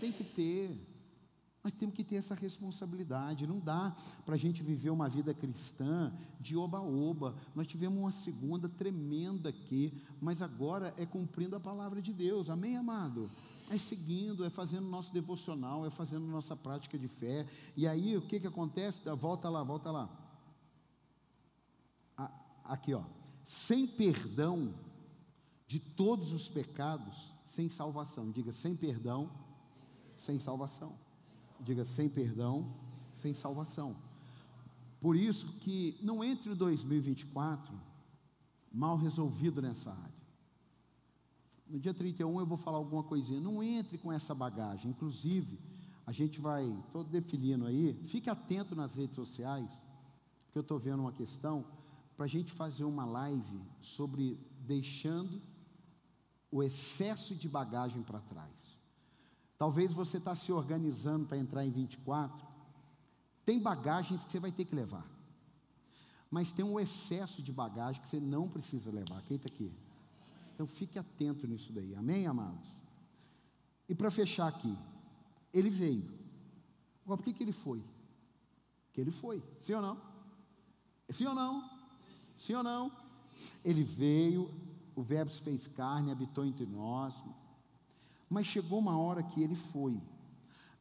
Tem 0.00 0.10
que 0.10 0.24
ter. 0.24 0.88
Nós 1.62 1.74
temos 1.74 1.94
que 1.94 2.02
ter 2.02 2.16
essa 2.16 2.34
responsabilidade. 2.34 3.46
Não 3.46 3.60
dá 3.60 3.94
para 4.24 4.34
a 4.36 4.38
gente 4.38 4.62
viver 4.62 4.88
uma 4.88 5.08
vida 5.08 5.34
cristã 5.34 6.12
de 6.40 6.56
oba-oba. 6.56 7.36
Nós 7.54 7.66
tivemos 7.66 7.98
uma 7.98 8.10
segunda 8.10 8.68
tremenda 8.70 9.50
aqui, 9.50 10.02
mas 10.20 10.40
agora 10.40 10.94
é 10.96 11.04
cumprindo 11.04 11.54
a 11.54 11.60
palavra 11.60 12.00
de 12.00 12.12
Deus. 12.12 12.48
Amém, 12.48 12.76
amado? 12.76 13.30
É 13.74 13.78
seguindo, 13.78 14.44
é 14.44 14.50
fazendo 14.50 14.86
nosso 14.88 15.12
devocional, 15.12 15.86
é 15.86 15.90
fazendo 15.90 16.26
nossa 16.26 16.54
prática 16.54 16.98
de 16.98 17.08
fé. 17.08 17.46
E 17.76 17.86
aí 17.86 18.16
o 18.16 18.22
que, 18.22 18.38
que 18.38 18.46
acontece? 18.46 19.02
Volta 19.16 19.48
lá, 19.48 19.62
volta 19.62 19.90
lá. 19.90 20.10
Aqui, 22.64 22.94
ó. 22.94 23.02
Sem 23.42 23.86
perdão 23.86 24.74
de 25.66 25.80
todos 25.80 26.32
os 26.32 26.48
pecados, 26.48 27.34
sem 27.44 27.68
salvação. 27.68 28.30
Diga, 28.30 28.52
sem 28.52 28.76
perdão, 28.76 29.30
sem 30.16 30.38
salvação 30.38 30.96
diga 31.62 31.84
sem 31.84 32.08
perdão, 32.08 32.74
sem 33.14 33.34
salvação. 33.34 33.96
Por 35.00 35.16
isso 35.16 35.52
que 35.60 35.98
não 36.02 36.22
entre 36.22 36.50
o 36.50 36.56
2024 36.56 37.72
mal 38.72 38.96
resolvido 38.96 39.62
nessa 39.62 39.90
área. 39.90 40.11
No 41.72 41.80
dia 41.80 41.94
31 41.94 42.38
eu 42.38 42.44
vou 42.44 42.58
falar 42.58 42.76
alguma 42.76 43.02
coisinha. 43.02 43.40
Não 43.40 43.62
entre 43.62 43.96
com 43.96 44.12
essa 44.12 44.34
bagagem. 44.34 44.90
Inclusive, 44.90 45.58
a 46.06 46.12
gente 46.12 46.38
vai 46.38 46.70
todo 46.92 47.08
definindo 47.08 47.64
aí. 47.64 47.98
Fique 48.04 48.28
atento 48.28 48.76
nas 48.76 48.94
redes 48.94 49.16
sociais, 49.16 49.70
que 50.50 50.58
eu 50.58 50.60
estou 50.60 50.78
vendo 50.78 51.00
uma 51.00 51.12
questão 51.12 51.64
para 52.14 52.26
a 52.26 52.28
gente 52.28 52.52
fazer 52.52 52.84
uma 52.84 53.06
live 53.06 53.58
sobre 53.80 54.38
deixando 54.60 55.40
o 56.50 56.62
excesso 56.62 57.34
de 57.34 57.48
bagagem 57.48 58.02
para 58.02 58.20
trás. 58.20 58.78
Talvez 59.56 59.94
você 59.94 60.18
está 60.18 60.36
se 60.36 60.52
organizando 60.52 61.24
para 61.24 61.38
entrar 61.38 61.64
em 61.64 61.70
24. 61.70 62.46
Tem 63.46 63.58
bagagens 63.58 64.24
que 64.24 64.30
você 64.30 64.38
vai 64.38 64.52
ter 64.52 64.66
que 64.66 64.74
levar. 64.74 65.10
Mas 66.30 66.52
tem 66.52 66.66
um 66.66 66.78
excesso 66.78 67.42
de 67.42 67.50
bagagem 67.50 68.02
que 68.02 68.10
você 68.10 68.20
não 68.20 68.46
precisa 68.46 68.90
levar. 68.90 69.22
Quem 69.22 69.38
está 69.38 69.50
aqui? 69.50 69.72
Então 70.54 70.66
fique 70.66 70.98
atento 70.98 71.46
nisso 71.46 71.72
daí. 71.72 71.94
Amém, 71.94 72.26
amados? 72.26 72.82
E 73.88 73.94
para 73.94 74.10
fechar 74.10 74.48
aqui, 74.48 74.76
ele 75.52 75.70
veio. 75.70 76.08
Agora, 77.04 77.18
por 77.18 77.24
que, 77.24 77.32
que 77.32 77.42
ele 77.42 77.52
foi? 77.52 77.82
Que 78.92 79.00
ele 79.00 79.10
foi. 79.10 79.42
Sim 79.58 79.74
ou 79.74 79.82
não? 79.82 80.00
Sim 81.08 81.26
ou 81.26 81.34
não? 81.34 81.70
Sim 82.36 82.54
ou 82.54 82.62
não? 82.62 82.92
Ele 83.64 83.82
veio, 83.82 84.50
o 84.94 85.02
Verbo 85.02 85.30
se 85.30 85.40
fez 85.40 85.66
carne, 85.66 86.10
habitou 86.10 86.44
entre 86.44 86.66
nós, 86.66 87.22
mas 88.28 88.46
chegou 88.46 88.78
uma 88.78 88.98
hora 88.98 89.22
que 89.22 89.42
ele 89.42 89.54
foi. 89.54 90.00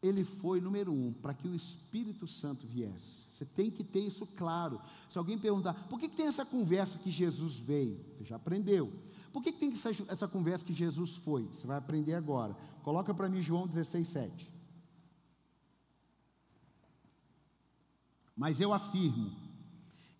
Ele 0.01 0.23
foi, 0.23 0.59
número 0.59 0.91
um, 0.91 1.13
para 1.13 1.33
que 1.33 1.47
o 1.47 1.53
Espírito 1.53 2.25
Santo 2.27 2.65
viesse. 2.65 3.25
Você 3.29 3.45
tem 3.45 3.69
que 3.69 3.83
ter 3.83 3.99
isso 3.99 4.25
claro. 4.25 4.81
Se 5.09 5.17
alguém 5.17 5.37
perguntar, 5.37 5.73
por 5.87 5.99
que, 5.99 6.09
que 6.09 6.15
tem 6.15 6.25
essa 6.25 6.43
conversa 6.43 6.97
que 6.97 7.11
Jesus 7.11 7.59
veio? 7.59 8.03
Você 8.17 8.25
já 8.25 8.37
aprendeu. 8.37 8.91
Por 9.31 9.41
que, 9.41 9.51
que 9.51 9.59
tem 9.59 9.71
essa, 9.71 9.89
essa 10.07 10.27
conversa 10.27 10.65
que 10.65 10.73
Jesus 10.73 11.15
foi? 11.15 11.43
Você 11.45 11.65
vai 11.65 11.77
aprender 11.77 12.15
agora. 12.15 12.55
Coloca 12.83 13.13
para 13.13 13.29
mim 13.29 13.41
João 13.41 13.67
16, 13.67 14.07
7. 14.07 14.53
Mas 18.35 18.59
eu 18.59 18.73
afirmo 18.73 19.31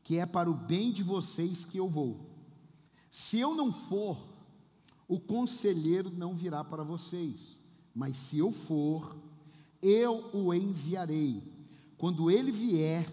que 0.03 0.17
é 0.17 0.25
para 0.25 0.49
o 0.49 0.53
bem 0.53 0.91
de 0.91 1.03
vocês 1.03 1.65
que 1.65 1.77
eu 1.77 1.89
vou. 1.89 2.29
Se 3.09 3.39
eu 3.39 3.53
não 3.53 3.71
for, 3.71 4.17
o 5.07 5.19
conselheiro 5.19 6.09
não 6.09 6.35
virá 6.35 6.63
para 6.63 6.83
vocês, 6.83 7.59
mas 7.93 8.17
se 8.17 8.37
eu 8.37 8.51
for, 8.51 9.17
eu 9.81 10.29
o 10.33 10.53
enviarei. 10.53 11.43
Quando 11.97 12.31
ele 12.31 12.51
vier, 12.51 13.05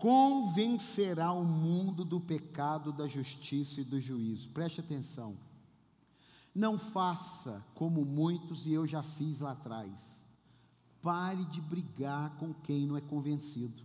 convencerá 0.00 1.30
o 1.30 1.44
mundo 1.44 2.06
do 2.06 2.18
pecado, 2.18 2.90
da 2.90 3.06
justiça 3.06 3.82
e 3.82 3.84
do 3.84 4.00
juízo. 4.00 4.48
Preste 4.48 4.80
atenção. 4.80 5.36
Não 6.54 6.78
faça 6.78 7.64
como 7.74 8.04
muitos 8.04 8.66
e 8.66 8.72
eu 8.72 8.86
já 8.86 9.02
fiz 9.02 9.40
lá 9.40 9.52
atrás. 9.52 10.26
Pare 11.02 11.44
de 11.44 11.60
brigar 11.60 12.36
com 12.38 12.52
quem 12.52 12.86
não 12.86 12.96
é 12.96 13.00
convencido. 13.00 13.82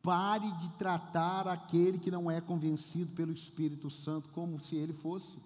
Pare 0.00 0.50
de 0.52 0.70
tratar 0.72 1.48
aquele 1.48 1.98
que 1.98 2.10
não 2.10 2.30
é 2.30 2.40
convencido 2.40 3.12
pelo 3.12 3.32
Espírito 3.32 3.90
Santo 3.90 4.28
como 4.30 4.60
se 4.60 4.76
ele 4.76 4.92
fosse. 4.92 5.38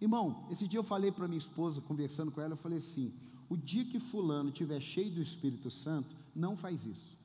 Irmão, 0.00 0.46
esse 0.50 0.68
dia 0.68 0.78
eu 0.78 0.84
falei 0.84 1.10
para 1.10 1.28
minha 1.28 1.38
esposa, 1.38 1.80
conversando 1.80 2.30
com 2.30 2.40
ela, 2.40 2.52
eu 2.52 2.58
falei 2.58 2.78
assim: 2.78 3.12
o 3.48 3.56
dia 3.56 3.84
que 3.84 3.98
Fulano 3.98 4.50
estiver 4.50 4.80
cheio 4.80 5.10
do 5.10 5.20
Espírito 5.20 5.70
Santo, 5.70 6.14
não 6.34 6.56
faz 6.56 6.84
isso. 6.84 7.23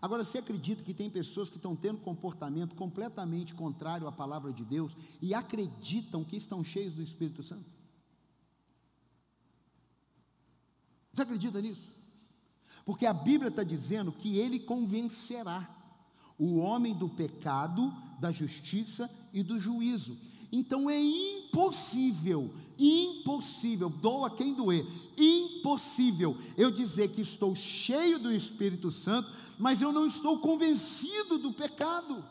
Agora, 0.00 0.24
você 0.24 0.38
acredita 0.38 0.82
que 0.82 0.94
tem 0.94 1.10
pessoas 1.10 1.50
que 1.50 1.56
estão 1.56 1.76
tendo 1.76 1.98
comportamento 1.98 2.74
completamente 2.74 3.54
contrário 3.54 4.06
à 4.06 4.12
palavra 4.12 4.52
de 4.52 4.64
Deus 4.64 4.96
e 5.20 5.34
acreditam 5.34 6.24
que 6.24 6.36
estão 6.36 6.64
cheios 6.64 6.94
do 6.94 7.02
Espírito 7.02 7.42
Santo? 7.42 7.70
Você 11.12 11.22
acredita 11.22 11.60
nisso? 11.60 11.92
Porque 12.84 13.06
a 13.06 13.12
Bíblia 13.12 13.48
está 13.48 13.62
dizendo 13.62 14.12
que 14.12 14.38
ele 14.38 14.58
convencerá 14.58 15.68
o 16.38 16.56
homem 16.56 16.94
do 16.94 17.08
pecado, 17.08 17.94
da 18.18 18.32
justiça 18.32 19.10
e 19.32 19.42
do 19.42 19.60
juízo. 19.60 20.18
Então 20.50 20.90
é 20.90 21.00
impossível, 21.00 22.52
impossível, 22.78 23.88
doa 23.88 24.30
quem 24.30 24.54
doer, 24.54 24.86
impossível 25.16 26.36
eu 26.56 26.70
dizer 26.70 27.08
que 27.08 27.20
estou 27.20 27.54
cheio 27.54 28.18
do 28.18 28.32
Espírito 28.32 28.90
Santo, 28.90 29.30
mas 29.58 29.82
eu 29.82 29.92
não 29.92 30.06
estou 30.06 30.38
convencido 30.38 31.38
do 31.38 31.52
pecado. 31.52 32.24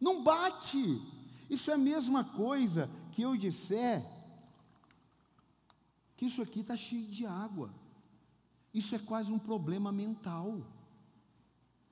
Não 0.00 0.22
bate. 0.22 1.00
Isso 1.48 1.70
é 1.70 1.74
a 1.74 1.78
mesma 1.78 2.24
coisa 2.24 2.90
que 3.12 3.22
eu 3.22 3.36
disser 3.36 4.04
que 6.22 6.26
isso 6.26 6.40
aqui 6.40 6.60
está 6.60 6.76
cheio 6.76 7.04
de 7.08 7.26
água. 7.26 7.68
Isso 8.72 8.94
é 8.94 8.98
quase 9.00 9.32
um 9.32 9.40
problema 9.40 9.90
mental. 9.90 10.64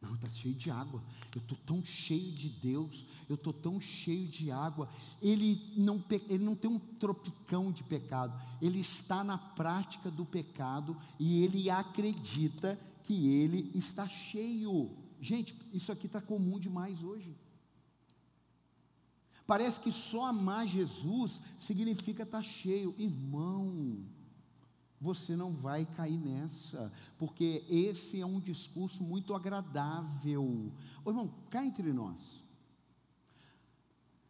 Não, 0.01 0.15
está 0.15 0.29
cheio 0.29 0.55
de 0.55 0.71
água. 0.71 1.03
Eu 1.35 1.43
estou 1.43 1.59
tão 1.67 1.85
cheio 1.85 2.33
de 2.33 2.49
Deus. 2.49 3.05
Eu 3.29 3.35
estou 3.35 3.53
tão 3.53 3.81
cheio 3.81 4.27
de 4.29 4.51
água. 4.51 4.89
Ele 5.21 5.75
não, 5.77 6.03
ele 6.29 6.45
não 6.45 6.55
tem 6.55 6.71
um 6.71 6.79
tropicão 6.79 7.71
de 7.71 7.85
pecado. 7.85 8.41
Ele 8.63 8.81
está 8.81 9.23
na 9.23 9.37
prática 9.37 10.11
do 10.11 10.25
pecado 10.25 10.97
e 11.19 11.45
ele 11.45 11.69
acredita 11.69 12.81
que 13.05 13.29
ele 13.29 13.71
está 13.75 14.09
cheio. 14.09 14.91
Gente, 15.21 15.55
isso 15.73 15.93
aqui 15.93 16.07
está 16.07 16.21
comum 16.21 16.59
demais 16.59 17.03
hoje. 17.03 17.37
Parece 19.47 19.81
que 19.81 19.93
só 19.93 20.27
amar 20.27 20.67
Jesus 20.67 21.43
significa 21.59 22.23
estar 22.23 22.39
tá 22.39 22.45
cheio. 22.45 22.95
Irmão, 22.97 23.99
você 25.01 25.35
não 25.35 25.53
vai 25.53 25.87
cair 25.87 26.19
nessa, 26.19 26.93
porque 27.17 27.65
esse 27.69 28.21
é 28.21 28.27
um 28.27 28.39
discurso 28.39 29.03
muito 29.03 29.35
agradável. 29.35 30.71
Ô, 31.05 31.11
irmão, 31.11 31.33
cá 31.49 31.65
entre 31.65 31.91
nós. 31.93 32.45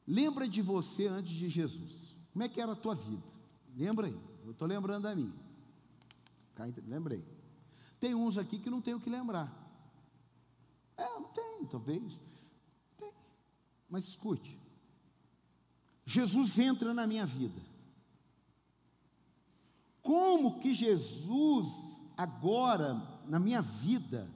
Lembra 0.07 0.49
de 0.49 0.63
você 0.63 1.09
antes 1.09 1.33
de 1.33 1.49
Jesus. 1.49 2.17
Como 2.33 2.45
é 2.45 2.49
que 2.49 2.61
era 2.61 2.73
a 2.73 2.77
tua 2.77 2.95
vida? 2.95 3.27
Lembra 3.77 4.07
aí. 4.07 4.19
Eu 4.45 4.53
estou 4.53 4.69
lembrando 4.69 5.03
da. 5.03 5.15
Cá 6.55 6.69
entre, 6.69 6.85
lembrei. 6.87 7.25
Tem 7.99 8.15
uns 8.15 8.39
aqui 8.39 8.59
que 8.59 8.71
não 8.71 8.81
tem 8.81 8.95
o 8.95 9.01
que 9.01 9.11
lembrar. 9.11 9.53
É, 10.97 11.05
não 11.05 11.25
tem, 11.25 11.67
talvez. 11.67 12.21
Tem. 12.97 13.13
Mas 13.89 14.05
escute. 14.05 14.59
Jesus 16.07 16.59
entra 16.59 16.95
na 16.95 17.07
minha 17.07 17.27
vida. 17.27 17.70
Como 20.03 20.59
que 20.59 20.75
Jesus, 20.75 22.03
agora, 22.17 23.21
na 23.27 23.39
minha 23.39 23.61
vida, 23.61 24.31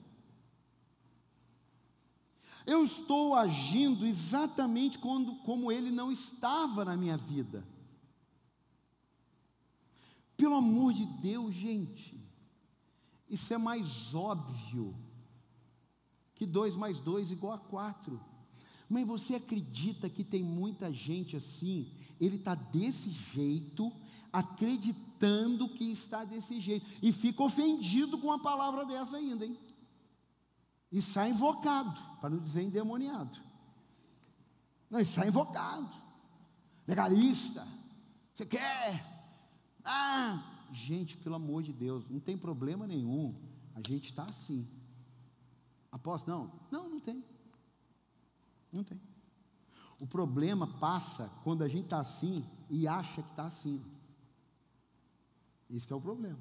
eu 2.66 2.82
estou 2.82 3.34
agindo 3.34 4.06
exatamente 4.06 4.98
quando, 4.98 5.36
como 5.36 5.70
ele 5.70 5.90
não 5.90 6.10
estava 6.10 6.84
na 6.84 6.96
minha 6.96 7.16
vida? 7.16 7.66
Pelo 10.36 10.56
amor 10.56 10.92
de 10.92 11.04
Deus, 11.06 11.54
gente, 11.54 12.20
isso 13.28 13.52
é 13.52 13.58
mais 13.58 14.14
óbvio 14.14 14.94
que 16.34 16.44
dois 16.44 16.74
mais 16.74 17.00
dois 17.00 17.30
igual 17.30 17.52
a 17.52 17.58
quatro. 17.58 18.20
Mas 18.88 19.06
você 19.06 19.36
acredita 19.36 20.10
que 20.10 20.24
tem 20.24 20.42
muita 20.42 20.92
gente 20.92 21.36
assim? 21.36 21.90
Ele 22.20 22.36
está 22.36 22.54
desse 22.54 23.10
jeito, 23.10 23.92
acreditando 24.32 25.13
que 25.68 25.84
está 25.84 26.24
desse 26.24 26.60
jeito, 26.60 26.86
e 27.02 27.12
fica 27.12 27.42
ofendido 27.42 28.18
com 28.18 28.28
uma 28.28 28.40
palavra 28.40 28.84
dessa 28.84 29.16
ainda, 29.16 29.44
hein? 29.44 29.58
E 30.90 31.02
sai 31.02 31.30
invocado, 31.30 32.00
para 32.20 32.30
não 32.30 32.38
dizer 32.38 32.62
endemoniado. 32.62 33.38
Não, 34.88 35.00
e 35.00 35.04
sai 35.04 35.28
invocado. 35.28 35.90
Legalista. 36.86 37.66
Você 38.34 38.46
quer? 38.46 39.04
Ah, 39.84 40.66
gente, 40.72 41.16
pelo 41.16 41.34
amor 41.34 41.62
de 41.62 41.72
Deus, 41.72 42.08
não 42.08 42.20
tem 42.20 42.38
problema 42.38 42.86
nenhum. 42.86 43.34
A 43.74 43.80
gente 43.86 44.10
está 44.10 44.24
assim. 44.24 44.68
Aposto? 45.90 46.28
Não, 46.28 46.52
não, 46.70 46.88
não 46.88 47.00
tem. 47.00 47.24
Não 48.72 48.84
tem. 48.84 49.00
O 49.98 50.06
problema 50.06 50.66
passa 50.66 51.30
quando 51.42 51.62
a 51.62 51.68
gente 51.68 51.84
está 51.84 52.00
assim 52.00 52.44
e 52.68 52.86
acha 52.86 53.22
que 53.22 53.30
está 53.30 53.46
assim. 53.46 53.82
Isso 55.68 55.92
é 55.92 55.96
o 55.96 56.00
problema. 56.00 56.38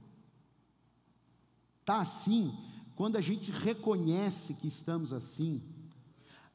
Está 1.82 2.00
assim, 2.00 2.58
quando 2.96 3.18
a 3.18 3.22
gente 3.22 3.52
reconhece 3.52 4.54
que 4.54 4.68
estamos 4.68 5.12
assim, 5.12 5.62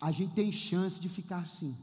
a 0.01 0.11
gente 0.11 0.35
tem 0.35 0.53
chance 0.53 1.01
de 1.01 1.09
ficar 1.09 1.39
assim. 1.39 1.77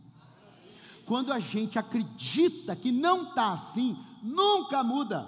Quando 1.05 1.31
a 1.31 1.39
gente 1.39 1.77
acredita 1.77 2.75
que 2.75 2.91
não 2.91 3.29
está 3.29 3.51
assim, 3.51 3.97
nunca 4.23 4.83
muda. 4.83 5.27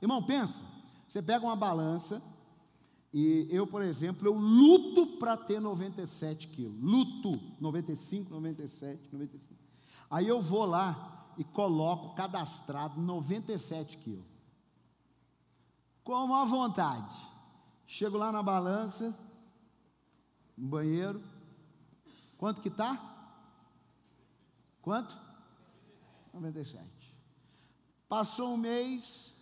Irmão, 0.00 0.22
pensa, 0.22 0.64
você 1.08 1.20
pega 1.20 1.44
uma 1.44 1.56
balança, 1.56 2.22
e 3.12 3.46
eu, 3.50 3.66
por 3.66 3.82
exemplo, 3.82 4.26
eu 4.26 4.34
luto 4.34 5.18
para 5.18 5.36
ter 5.36 5.60
97 5.60 6.48
quilos. 6.48 6.80
Luto, 6.80 7.38
95, 7.60 8.30
97, 8.30 9.08
95. 9.12 9.60
Aí 10.10 10.26
eu 10.26 10.40
vou 10.40 10.64
lá 10.64 11.34
e 11.36 11.44
coloco 11.44 12.14
cadastrado 12.14 13.00
97 13.00 13.98
quilos. 13.98 14.31
Com 16.04 16.34
a 16.34 16.44
vontade. 16.44 17.14
Chego 17.86 18.16
lá 18.16 18.32
na 18.32 18.42
balança, 18.42 19.14
no 20.56 20.68
banheiro. 20.68 21.22
Quanto 22.38 22.60
que 22.60 22.68
está? 22.68 22.98
Quanto? 24.80 25.16
97. 26.32 26.84
Passou 28.08 28.54
um 28.54 28.56
mês, 28.56 29.34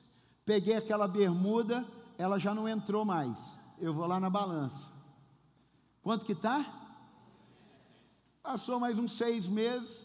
peguei 0.45 0.77
aquela 0.77 1.09
bermuda, 1.09 1.87
ela 2.19 2.39
já 2.39 2.55
não 2.55 2.69
entrou 2.69 3.05
mais 3.05 3.61
eu 3.81 3.95
vou 3.95 4.07
lá 4.07 4.21
na 4.21 4.29
balança. 4.29 4.93
Quanto 6.03 6.27
que 6.27 6.33
está? 6.33 6.65
Passou 8.43 8.79
mais 8.79 8.99
uns 8.99 9.13
seis 9.13 9.49
meses, 9.49 10.05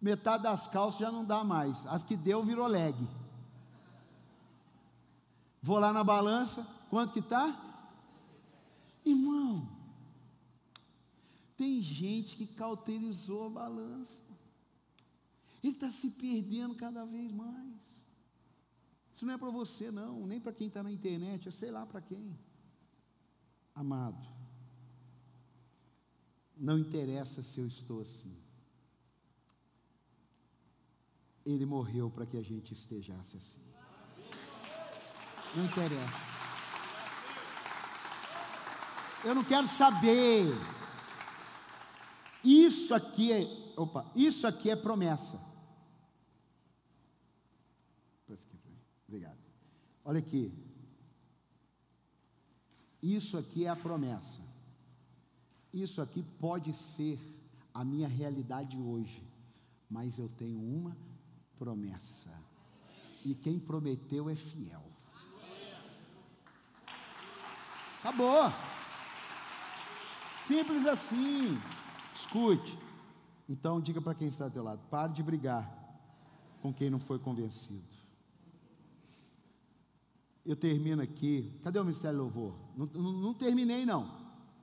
metade 0.00 0.42
das 0.42 0.66
calças 0.66 1.00
já 1.00 1.10
não 1.10 1.24
dá 1.24 1.42
mais. 1.42 1.86
As 1.86 2.02
que 2.02 2.16
deu 2.16 2.42
virou 2.42 2.66
leg. 2.66 2.96
Vou 5.62 5.78
lá 5.78 5.92
na 5.92 6.02
balança, 6.02 6.66
quanto 6.90 7.12
que 7.12 7.20
está? 7.20 7.46
Irmão, 9.04 9.68
tem 11.56 11.80
gente 11.80 12.36
que 12.36 12.46
cauterizou 12.46 13.46
a 13.46 13.50
balança. 13.50 14.24
Ele 15.62 15.72
está 15.72 15.88
se 15.88 16.10
perdendo 16.10 16.74
cada 16.74 17.04
vez 17.04 17.30
mais. 17.30 17.80
Isso 19.12 19.24
não 19.24 19.34
é 19.34 19.38
para 19.38 19.50
você, 19.50 19.90
não, 19.90 20.26
nem 20.26 20.40
para 20.40 20.52
quem 20.52 20.66
está 20.66 20.82
na 20.82 20.90
internet, 20.90 21.46
eu 21.46 21.52
sei 21.52 21.70
lá 21.70 21.86
para 21.86 22.00
quem. 22.00 22.36
Amado, 23.72 24.26
não 26.56 26.78
interessa 26.78 27.42
se 27.42 27.60
eu 27.60 27.66
estou 27.66 28.00
assim. 28.00 28.36
Ele 31.44 31.64
morreu 31.64 32.10
para 32.10 32.26
que 32.26 32.36
a 32.36 32.42
gente 32.42 32.72
estejasse 32.72 33.36
assim. 33.36 33.60
Não 35.54 35.64
interessa. 35.64 36.32
Eu 39.24 39.34
não 39.34 39.44
quero 39.44 39.66
saber. 39.66 40.46
Isso 42.42 42.94
aqui 42.94 43.32
é, 43.32 43.72
opa, 43.76 44.04
isso 44.14 44.46
aqui 44.46 44.70
é 44.70 44.76
promessa. 44.76 45.52
Obrigado. 49.06 49.36
Olha 50.04 50.20
aqui, 50.20 50.50
isso 53.02 53.36
aqui 53.36 53.66
é 53.66 53.68
a 53.68 53.76
promessa. 53.76 54.40
Isso 55.70 56.00
aqui 56.00 56.22
pode 56.40 56.74
ser 56.74 57.20
a 57.74 57.84
minha 57.84 58.08
realidade 58.08 58.78
hoje, 58.78 59.22
mas 59.90 60.18
eu 60.18 60.30
tenho 60.30 60.58
uma 60.58 60.96
promessa. 61.58 62.30
E 63.22 63.34
quem 63.34 63.58
prometeu 63.58 64.30
é 64.30 64.34
fiel. 64.34 64.91
Acabou. 68.02 68.52
Simples 70.38 70.86
assim. 70.86 71.58
Escute. 72.14 72.78
Então 73.48 73.80
diga 73.80 74.00
para 74.00 74.14
quem 74.14 74.28
está 74.28 74.44
ao 74.44 74.50
teu 74.50 74.62
lado: 74.62 74.80
pare 74.90 75.12
de 75.12 75.22
brigar 75.22 75.70
com 76.60 76.72
quem 76.74 76.90
não 76.90 76.98
foi 76.98 77.18
convencido 77.18 78.02
eu 80.44 80.56
termino 80.56 81.02
aqui. 81.02 81.58
Cadê 81.62 81.78
o 81.78 81.84
Ministério 81.84 82.18
Louvor? 82.18 82.54
Não, 82.76 82.86
não, 82.86 83.12
não 83.12 83.34
terminei, 83.34 83.84
não. 83.86 84.10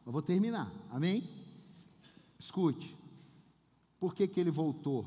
Eu 0.06 0.12
vou 0.12 0.22
terminar. 0.22 0.72
Amém? 0.90 1.28
Escute. 2.38 2.96
Por 4.00 4.14
que, 4.14 4.28
que 4.28 4.40
ele 4.40 4.52
voltou? 4.52 5.06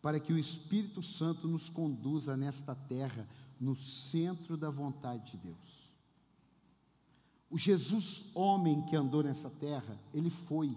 Para 0.00 0.20
que 0.20 0.32
o 0.32 0.38
Espírito 0.38 1.02
Santo 1.02 1.48
nos 1.48 1.68
conduza 1.68 2.36
nesta 2.36 2.74
terra 2.74 3.28
no 3.60 3.74
centro 3.74 4.56
da 4.56 4.70
vontade 4.70 5.32
de 5.32 5.36
Deus. 5.38 5.77
O 7.50 7.56
Jesus 7.56 8.24
homem 8.34 8.82
que 8.82 8.94
andou 8.94 9.22
nessa 9.22 9.48
terra, 9.48 9.98
ele 10.12 10.30
foi. 10.30 10.76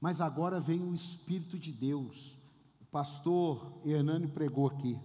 Mas 0.00 0.20
agora 0.20 0.60
vem 0.60 0.82
o 0.82 0.94
Espírito 0.94 1.58
de 1.58 1.72
Deus. 1.72 2.36
O 2.80 2.84
pastor 2.86 3.80
Hernani 3.84 4.26
pregou 4.26 4.66
aqui. 4.66 4.98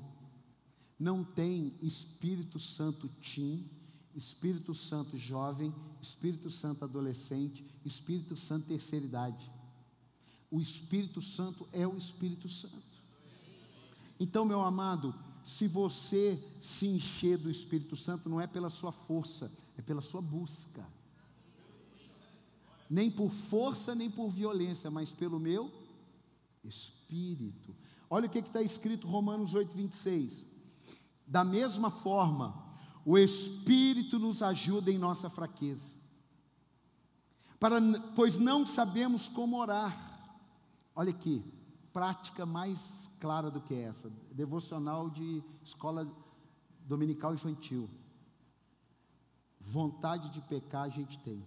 Não 0.99 1.24
tem 1.24 1.74
Espírito 1.82 2.60
Santo 2.60 3.07
Tim, 3.22 3.70
Espírito 4.14 4.74
Santo 4.74 5.18
jovem, 5.18 5.74
Espírito 6.01 6.49
Santo 6.49 6.84
adolescente, 6.84 7.66
Espírito 7.86 8.36
Santo 8.36 8.68
terceira 8.68 9.05
idade. 9.05 9.49
O 10.51 10.60
Espírito 10.60 11.22
Santo 11.22 11.68
é 11.72 11.88
o 11.88 11.95
Espírito 11.95 12.49
Santo. 12.49 12.76
Então, 14.20 14.43
meu 14.43 14.62
amado, 14.62 15.16
se 15.49 15.67
você 15.67 16.39
se 16.59 16.85
encher 16.85 17.35
do 17.35 17.49
Espírito 17.49 17.95
Santo, 17.95 18.29
não 18.29 18.39
é 18.39 18.45
pela 18.45 18.69
sua 18.69 18.91
força, 18.91 19.51
é 19.75 19.81
pela 19.81 19.99
sua 19.99 20.21
busca. 20.21 20.87
Nem 22.87 23.09
por 23.09 23.31
força, 23.31 23.95
nem 23.95 24.11
por 24.11 24.29
violência, 24.29 24.91
mas 24.91 25.11
pelo 25.11 25.39
meu 25.39 25.71
Espírito. 26.63 27.75
Olha 28.07 28.27
o 28.27 28.29
que 28.29 28.37
está 28.37 28.61
escrito 28.61 29.07
Romanos 29.07 29.55
8, 29.55 29.75
26. 29.75 30.45
Da 31.25 31.43
mesma 31.43 31.89
forma, 31.89 32.63
o 33.03 33.17
Espírito 33.17 34.19
nos 34.19 34.43
ajuda 34.43 34.91
em 34.91 34.99
nossa 34.99 35.31
fraqueza. 35.31 35.95
Para, 37.59 37.81
pois 38.15 38.37
não 38.37 38.67
sabemos 38.67 39.27
como 39.27 39.57
orar. 39.57 39.97
Olha 40.95 41.09
aqui, 41.09 41.43
prática 41.99 42.45
mais 42.45 43.09
clara 43.19 43.51
do 43.51 43.59
que 43.59 43.73
essa, 43.73 44.09
devocional 44.31 45.09
de 45.09 45.43
escola 45.61 46.09
dominical 46.85 47.33
infantil. 47.33 47.89
Vontade 49.59 50.29
de 50.29 50.39
pecar 50.39 50.83
a 50.83 50.89
gente 50.89 51.19
tem, 51.19 51.43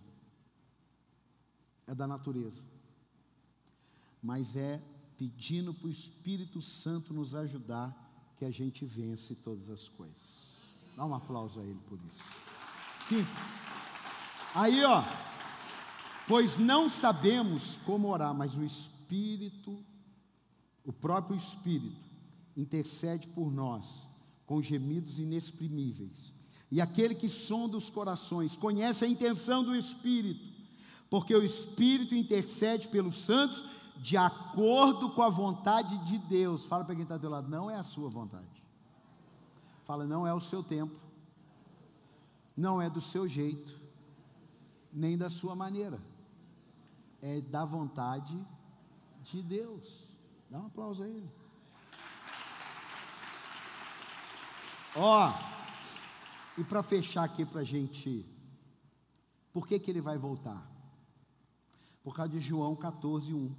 é 1.87 1.95
da 1.95 2.07
natureza, 2.07 2.67
mas 4.23 4.55
é 4.55 4.79
pedindo 5.17 5.73
para 5.73 5.87
o 5.87 5.91
Espírito 5.91 6.61
Santo 6.61 7.15
nos 7.15 7.35
ajudar 7.35 7.97
que 8.37 8.45
a 8.45 8.51
gente 8.51 8.85
vence 8.85 9.35
todas 9.35 9.71
as 9.71 9.89
coisas. 9.89 10.59
Dá 10.95 11.07
um 11.07 11.15
aplauso 11.15 11.61
a 11.61 11.63
ele 11.65 11.81
por 11.89 11.99
isso. 12.07 12.25
Sim. 13.09 13.27
Aí, 14.55 14.85
ó, 14.85 15.03
pois 16.29 16.59
não 16.59 16.91
sabemos 16.91 17.79
como 17.87 18.09
orar, 18.09 18.35
mas 18.35 18.55
o 18.55 18.63
Espírito 18.63 19.83
o 20.85 20.93
próprio 20.93 21.37
Espírito 21.37 22.11
intercede 22.57 23.29
por 23.29 23.51
nós 23.51 24.09
com 24.47 24.61
gemidos 24.61 25.19
inexprimíveis. 25.19 26.35
E 26.71 26.81
aquele 26.81 27.15
que 27.15 27.29
sonda 27.29 27.77
os 27.77 27.91
corações 27.91 28.57
conhece 28.57 29.05
a 29.05 29.09
intenção 29.09 29.63
do 29.63 29.77
Espírito, 29.77 30.45
porque 31.09 31.35
o 31.35 31.43
Espírito 31.43 32.15
intercede 32.15 32.89
pelos 32.89 33.17
santos 33.17 33.65
de 33.99 34.17
acordo 34.17 35.11
com 35.11 35.23
a 35.23 35.29
vontade 35.29 35.97
de 36.07 36.19
Deus. 36.19 36.65
Fala 36.65 36.85
para 36.85 36.95
quem 36.95 37.03
está 37.03 37.17
do 37.17 37.29
lado, 37.29 37.49
não 37.49 37.71
é 37.71 37.77
a 37.77 37.83
sua 37.83 38.09
vontade. 38.09 38.63
Fala, 39.85 40.07
não 40.07 40.27
é 40.27 40.33
o 40.33 40.41
seu 40.41 40.63
tempo, 40.63 40.95
não 42.57 42.81
é 42.81 42.89
do 42.89 43.01
seu 43.01 43.29
jeito, 43.29 43.79
nem 44.93 45.17
da 45.17 45.29
sua 45.31 45.55
maneira, 45.55 46.01
é 47.21 47.41
da 47.41 47.65
vontade 47.65 48.39
de 49.23 49.43
Deus. 49.43 50.12
Dá 50.53 50.61
um 50.61 50.67
aplauso 50.67 51.03
a 51.03 51.09
ele. 51.09 51.31
Ó, 54.95 55.31
oh, 55.31 56.61
e 56.61 56.65
para 56.65 56.83
fechar 56.83 57.25
aqui 57.25 57.47
para 57.47 57.63
a 57.63 57.65
gente, 57.65 58.27
por 59.51 59.67
que, 59.67 59.79
que 59.79 59.91
ele 59.91 60.03
vai 60.03 60.19
voltar? 60.19 60.71
Por 62.05 62.15
causa 62.15 62.33
de 62.33 62.39
João 62.39 62.77
14, 62.77 63.33
1. 63.33 63.51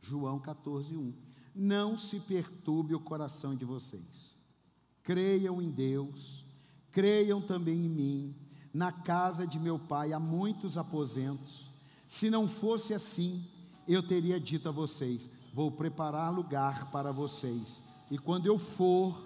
João 0.00 0.38
14, 0.38 0.96
1. 0.96 1.12
Não 1.52 1.98
se 1.98 2.20
perturbe 2.20 2.94
o 2.94 3.00
coração 3.00 3.56
de 3.56 3.64
vocês. 3.64 4.36
Creiam 5.02 5.60
em 5.60 5.72
Deus, 5.72 6.46
creiam 6.92 7.42
também 7.42 7.84
em 7.84 7.88
mim. 7.88 8.36
Na 8.72 8.92
casa 8.92 9.44
de 9.44 9.58
meu 9.58 9.76
pai 9.76 10.12
há 10.12 10.20
muitos 10.20 10.78
aposentos. 10.78 11.68
Se 12.06 12.30
não 12.30 12.46
fosse 12.46 12.94
assim, 12.94 13.44
eu 13.88 14.02
teria 14.02 14.38
dito 14.38 14.68
a 14.68 14.72
vocês: 14.72 15.28
vou 15.56 15.70
preparar 15.70 16.30
lugar 16.30 16.90
para 16.92 17.10
vocês. 17.10 17.82
E 18.10 18.18
quando 18.18 18.44
eu 18.44 18.58
for 18.58 19.18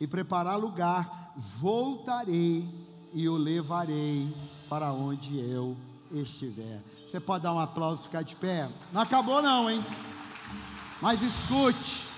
e 0.00 0.08
preparar 0.08 0.58
lugar, 0.58 1.32
voltarei 1.36 2.66
e 3.14 3.28
o 3.28 3.36
levarei 3.36 4.28
para 4.68 4.92
onde 4.92 5.38
eu 5.38 5.76
estiver. 6.10 6.82
Você 6.98 7.20
pode 7.20 7.44
dar 7.44 7.54
um 7.54 7.60
aplauso 7.60 8.00
e 8.00 8.02
ficar 8.06 8.22
de 8.22 8.34
pé? 8.34 8.68
Não 8.92 9.02
acabou 9.02 9.40
não, 9.40 9.70
hein? 9.70 9.80
Mas 11.00 11.22
escute. 11.22 12.08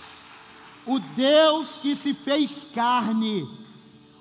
O 0.86 0.98
Deus 0.98 1.76
que 1.76 1.94
se 1.94 2.14
fez 2.14 2.68
carne, 2.74 3.46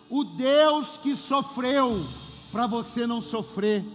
o 0.10 0.26
Deus 0.26 0.98
que 0.98 1.16
sofreu 1.16 2.06
para 2.52 2.68
você 2.68 3.08
não 3.08 3.22
sofrer, 3.22 3.86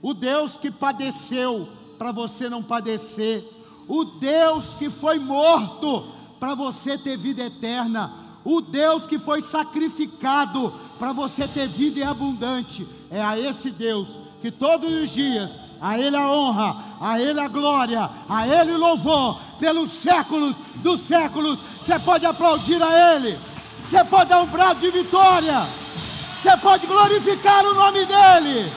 o 0.00 0.14
Deus 0.14 0.56
que 0.56 0.70
padeceu 0.70 1.68
para 1.98 2.12
você 2.12 2.48
não 2.48 2.62
padecer, 2.62 3.44
o 3.92 4.06
Deus 4.06 4.74
que 4.78 4.88
foi 4.88 5.18
morto 5.18 6.06
para 6.40 6.54
você 6.54 6.96
ter 6.96 7.14
vida 7.14 7.42
eterna, 7.42 8.10
o 8.42 8.62
Deus 8.62 9.04
que 9.04 9.18
foi 9.18 9.42
sacrificado 9.42 10.72
para 10.98 11.12
você 11.12 11.46
ter 11.46 11.68
vida 11.68 12.08
abundante. 12.08 12.88
É 13.10 13.22
a 13.22 13.38
esse 13.38 13.70
Deus 13.70 14.08
que 14.40 14.50
todos 14.50 14.90
os 14.90 15.10
dias, 15.10 15.50
a 15.78 15.98
Ele 15.98 16.16
a 16.16 16.26
honra, 16.26 16.74
a 17.02 17.20
Ele 17.20 17.38
a 17.38 17.48
glória, 17.48 18.08
a 18.30 18.48
Ele 18.48 18.72
o 18.72 18.78
louvor, 18.78 19.38
pelos 19.58 19.90
séculos 19.90 20.56
dos 20.76 21.02
séculos. 21.02 21.58
Você 21.82 21.98
pode 21.98 22.24
aplaudir 22.24 22.82
a 22.82 23.14
Ele, 23.14 23.38
você 23.84 24.02
pode 24.04 24.30
dar 24.30 24.40
um 24.40 24.46
brado 24.46 24.80
de 24.80 24.90
vitória, 24.90 25.60
você 25.60 26.56
pode 26.56 26.86
glorificar 26.86 27.62
o 27.66 27.74
nome 27.74 28.06
dEle. 28.06 28.72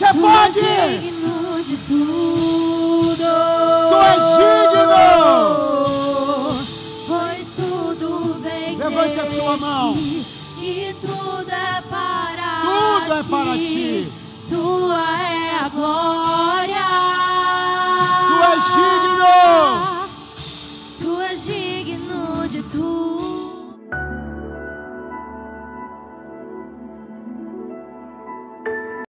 Você 0.00 0.14
pode. 0.14 0.60
É 0.60 0.96
digno 0.96 1.62
de 1.62 1.76
tudo. 1.76 3.16
Tu 3.90 3.96
és 4.08 4.20
digno. 4.72 4.96
Pois 7.06 7.48
tudo 7.54 8.40
vem 8.40 8.78
Levante 8.78 9.20
a 9.20 9.30
sua 9.30 9.56
mão. 9.58 9.94
E 10.62 10.96
tudo 11.02 11.50
é 11.50 11.82
para 11.90 12.62
tudo 12.62 13.12
é 13.12 13.22
para 13.24 13.52
ti. 13.58 14.10
Tua 14.48 15.22
é 15.22 15.58
a 15.66 15.68
glória. 15.68 16.89